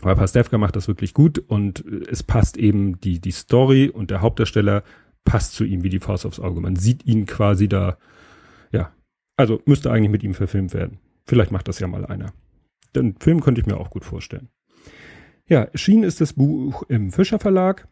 Aber 0.00 0.16
Pastewka 0.16 0.58
macht 0.58 0.76
das 0.76 0.88
wirklich 0.88 1.14
gut 1.14 1.38
und 1.38 1.84
es 2.08 2.22
passt 2.22 2.56
eben 2.56 3.00
die, 3.00 3.20
die 3.20 3.30
Story 3.30 3.88
und 3.88 4.10
der 4.10 4.20
Hauptdarsteller 4.20 4.82
passt 5.24 5.54
zu 5.54 5.64
ihm 5.64 5.82
wie 5.82 5.88
die 5.88 6.00
Faust 6.00 6.26
aufs 6.26 6.40
Auge. 6.40 6.60
Man 6.60 6.76
sieht 6.76 7.06
ihn 7.06 7.26
quasi 7.26 7.68
da, 7.68 7.96
ja, 8.72 8.92
also 9.36 9.62
müsste 9.66 9.90
eigentlich 9.90 10.10
mit 10.10 10.22
ihm 10.22 10.34
verfilmt 10.34 10.74
werden. 10.74 10.98
Vielleicht 11.24 11.52
macht 11.52 11.68
das 11.68 11.78
ja 11.78 11.86
mal 11.86 12.04
einer. 12.04 12.32
Den 12.94 13.16
Film 13.18 13.40
könnte 13.40 13.60
ich 13.60 13.66
mir 13.66 13.78
auch 13.78 13.90
gut 13.90 14.04
vorstellen. 14.04 14.48
Ja, 15.46 15.62
erschienen 15.62 16.04
ist 16.04 16.20
das 16.20 16.34
Buch 16.34 16.82
im 16.88 17.12
Fischer 17.12 17.38
Verlag. 17.38 17.88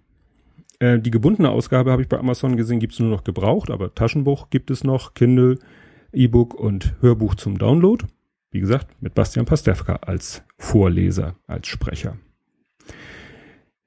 Äh, 0.82 0.98
die 0.98 1.12
gebundene 1.12 1.48
Ausgabe 1.48 1.92
habe 1.92 2.02
ich 2.02 2.08
bei 2.08 2.18
Amazon 2.18 2.56
gesehen, 2.56 2.80
gibt 2.80 2.94
es 2.94 2.98
nur 2.98 3.08
noch 3.08 3.22
gebraucht, 3.22 3.70
aber 3.70 3.94
Taschenbuch 3.94 4.50
gibt 4.50 4.68
es 4.68 4.82
noch, 4.82 5.14
Kindle, 5.14 5.58
E-Book 6.12 6.54
und 6.54 6.96
Hörbuch 7.00 7.36
zum 7.36 7.56
Download. 7.56 8.04
Wie 8.50 8.58
gesagt, 8.58 9.00
mit 9.00 9.14
Bastian 9.14 9.46
Pastewka 9.46 9.94
als 10.02 10.42
Vorleser, 10.58 11.36
als 11.46 11.68
Sprecher. 11.68 12.16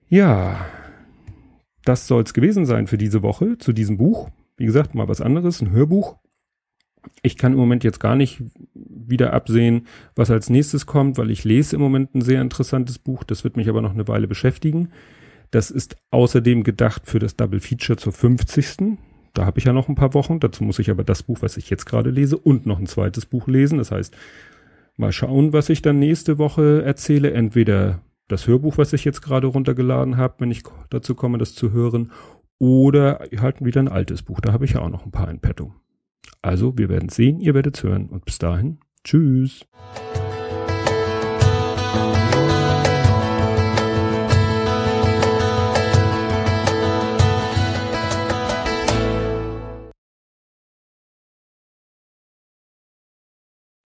Ja, 0.07 0.65
das 1.83 2.07
soll 2.07 2.23
es 2.23 2.33
gewesen 2.33 2.65
sein 2.65 2.87
für 2.87 2.97
diese 2.97 3.21
Woche 3.21 3.57
zu 3.57 3.73
diesem 3.73 3.97
Buch. 3.97 4.29
Wie 4.55 4.65
gesagt, 4.65 4.95
mal 4.95 5.09
was 5.09 5.19
anderes, 5.19 5.61
ein 5.61 5.71
Hörbuch. 5.71 6.15
Ich 7.21 7.35
kann 7.35 7.51
im 7.51 7.59
Moment 7.59 7.83
jetzt 7.83 7.99
gar 7.99 8.15
nicht 8.15 8.41
wieder 8.73 9.33
absehen, 9.33 9.85
was 10.15 10.31
als 10.31 10.49
nächstes 10.49 10.85
kommt, 10.85 11.17
weil 11.17 11.29
ich 11.29 11.43
lese 11.43 11.75
im 11.75 11.81
Moment 11.81 12.15
ein 12.15 12.21
sehr 12.21 12.41
interessantes 12.41 12.99
Buch. 12.99 13.25
Das 13.25 13.43
wird 13.43 13.57
mich 13.57 13.67
aber 13.67 13.81
noch 13.81 13.93
eine 13.93 14.07
Weile 14.07 14.27
beschäftigen. 14.27 14.93
Das 15.51 15.71
ist 15.71 15.95
außerdem 16.11 16.63
gedacht 16.63 17.03
für 17.05 17.19
das 17.19 17.35
Double 17.35 17.59
Feature 17.59 17.97
zur 17.97 18.13
50. 18.13 18.97
Da 19.33 19.45
habe 19.45 19.59
ich 19.59 19.65
ja 19.65 19.73
noch 19.73 19.89
ein 19.89 19.95
paar 19.95 20.13
Wochen. 20.13 20.39
Dazu 20.39 20.63
muss 20.63 20.79
ich 20.79 20.89
aber 20.89 21.03
das 21.03 21.23
Buch, 21.23 21.39
was 21.41 21.57
ich 21.57 21.69
jetzt 21.69 21.85
gerade 21.85 22.09
lese, 22.09 22.37
und 22.37 22.65
noch 22.65 22.79
ein 22.79 22.87
zweites 22.87 23.25
Buch 23.25 23.47
lesen. 23.47 23.77
Das 23.77 23.91
heißt, 23.91 24.15
mal 24.97 25.11
schauen, 25.11 25.53
was 25.53 25.69
ich 25.69 25.81
dann 25.81 25.99
nächste 25.99 26.37
Woche 26.37 26.83
erzähle. 26.83 27.31
Entweder 27.31 28.01
das 28.27 28.47
Hörbuch, 28.47 28.77
was 28.77 28.93
ich 28.93 29.05
jetzt 29.05 29.21
gerade 29.21 29.47
runtergeladen 29.47 30.17
habe, 30.17 30.35
wenn 30.39 30.51
ich 30.51 30.63
dazu 30.89 31.15
komme, 31.15 31.37
das 31.37 31.53
zu 31.53 31.71
hören, 31.71 32.11
oder 32.57 33.27
halt 33.37 33.63
wieder 33.63 33.81
ein 33.81 33.89
altes 33.89 34.23
Buch. 34.23 34.39
Da 34.39 34.53
habe 34.53 34.65
ich 34.65 34.71
ja 34.71 34.81
auch 34.81 34.89
noch 34.89 35.05
ein 35.05 35.11
paar 35.11 35.29
in 35.29 35.39
petto. 35.39 35.73
Also, 36.41 36.77
wir 36.77 36.89
werden 36.89 37.09
sehen, 37.09 37.39
ihr 37.39 37.53
werdet 37.53 37.81
hören 37.83 38.07
und 38.07 38.23
bis 38.23 38.37
dahin, 38.37 38.79
tschüss. 39.03 39.65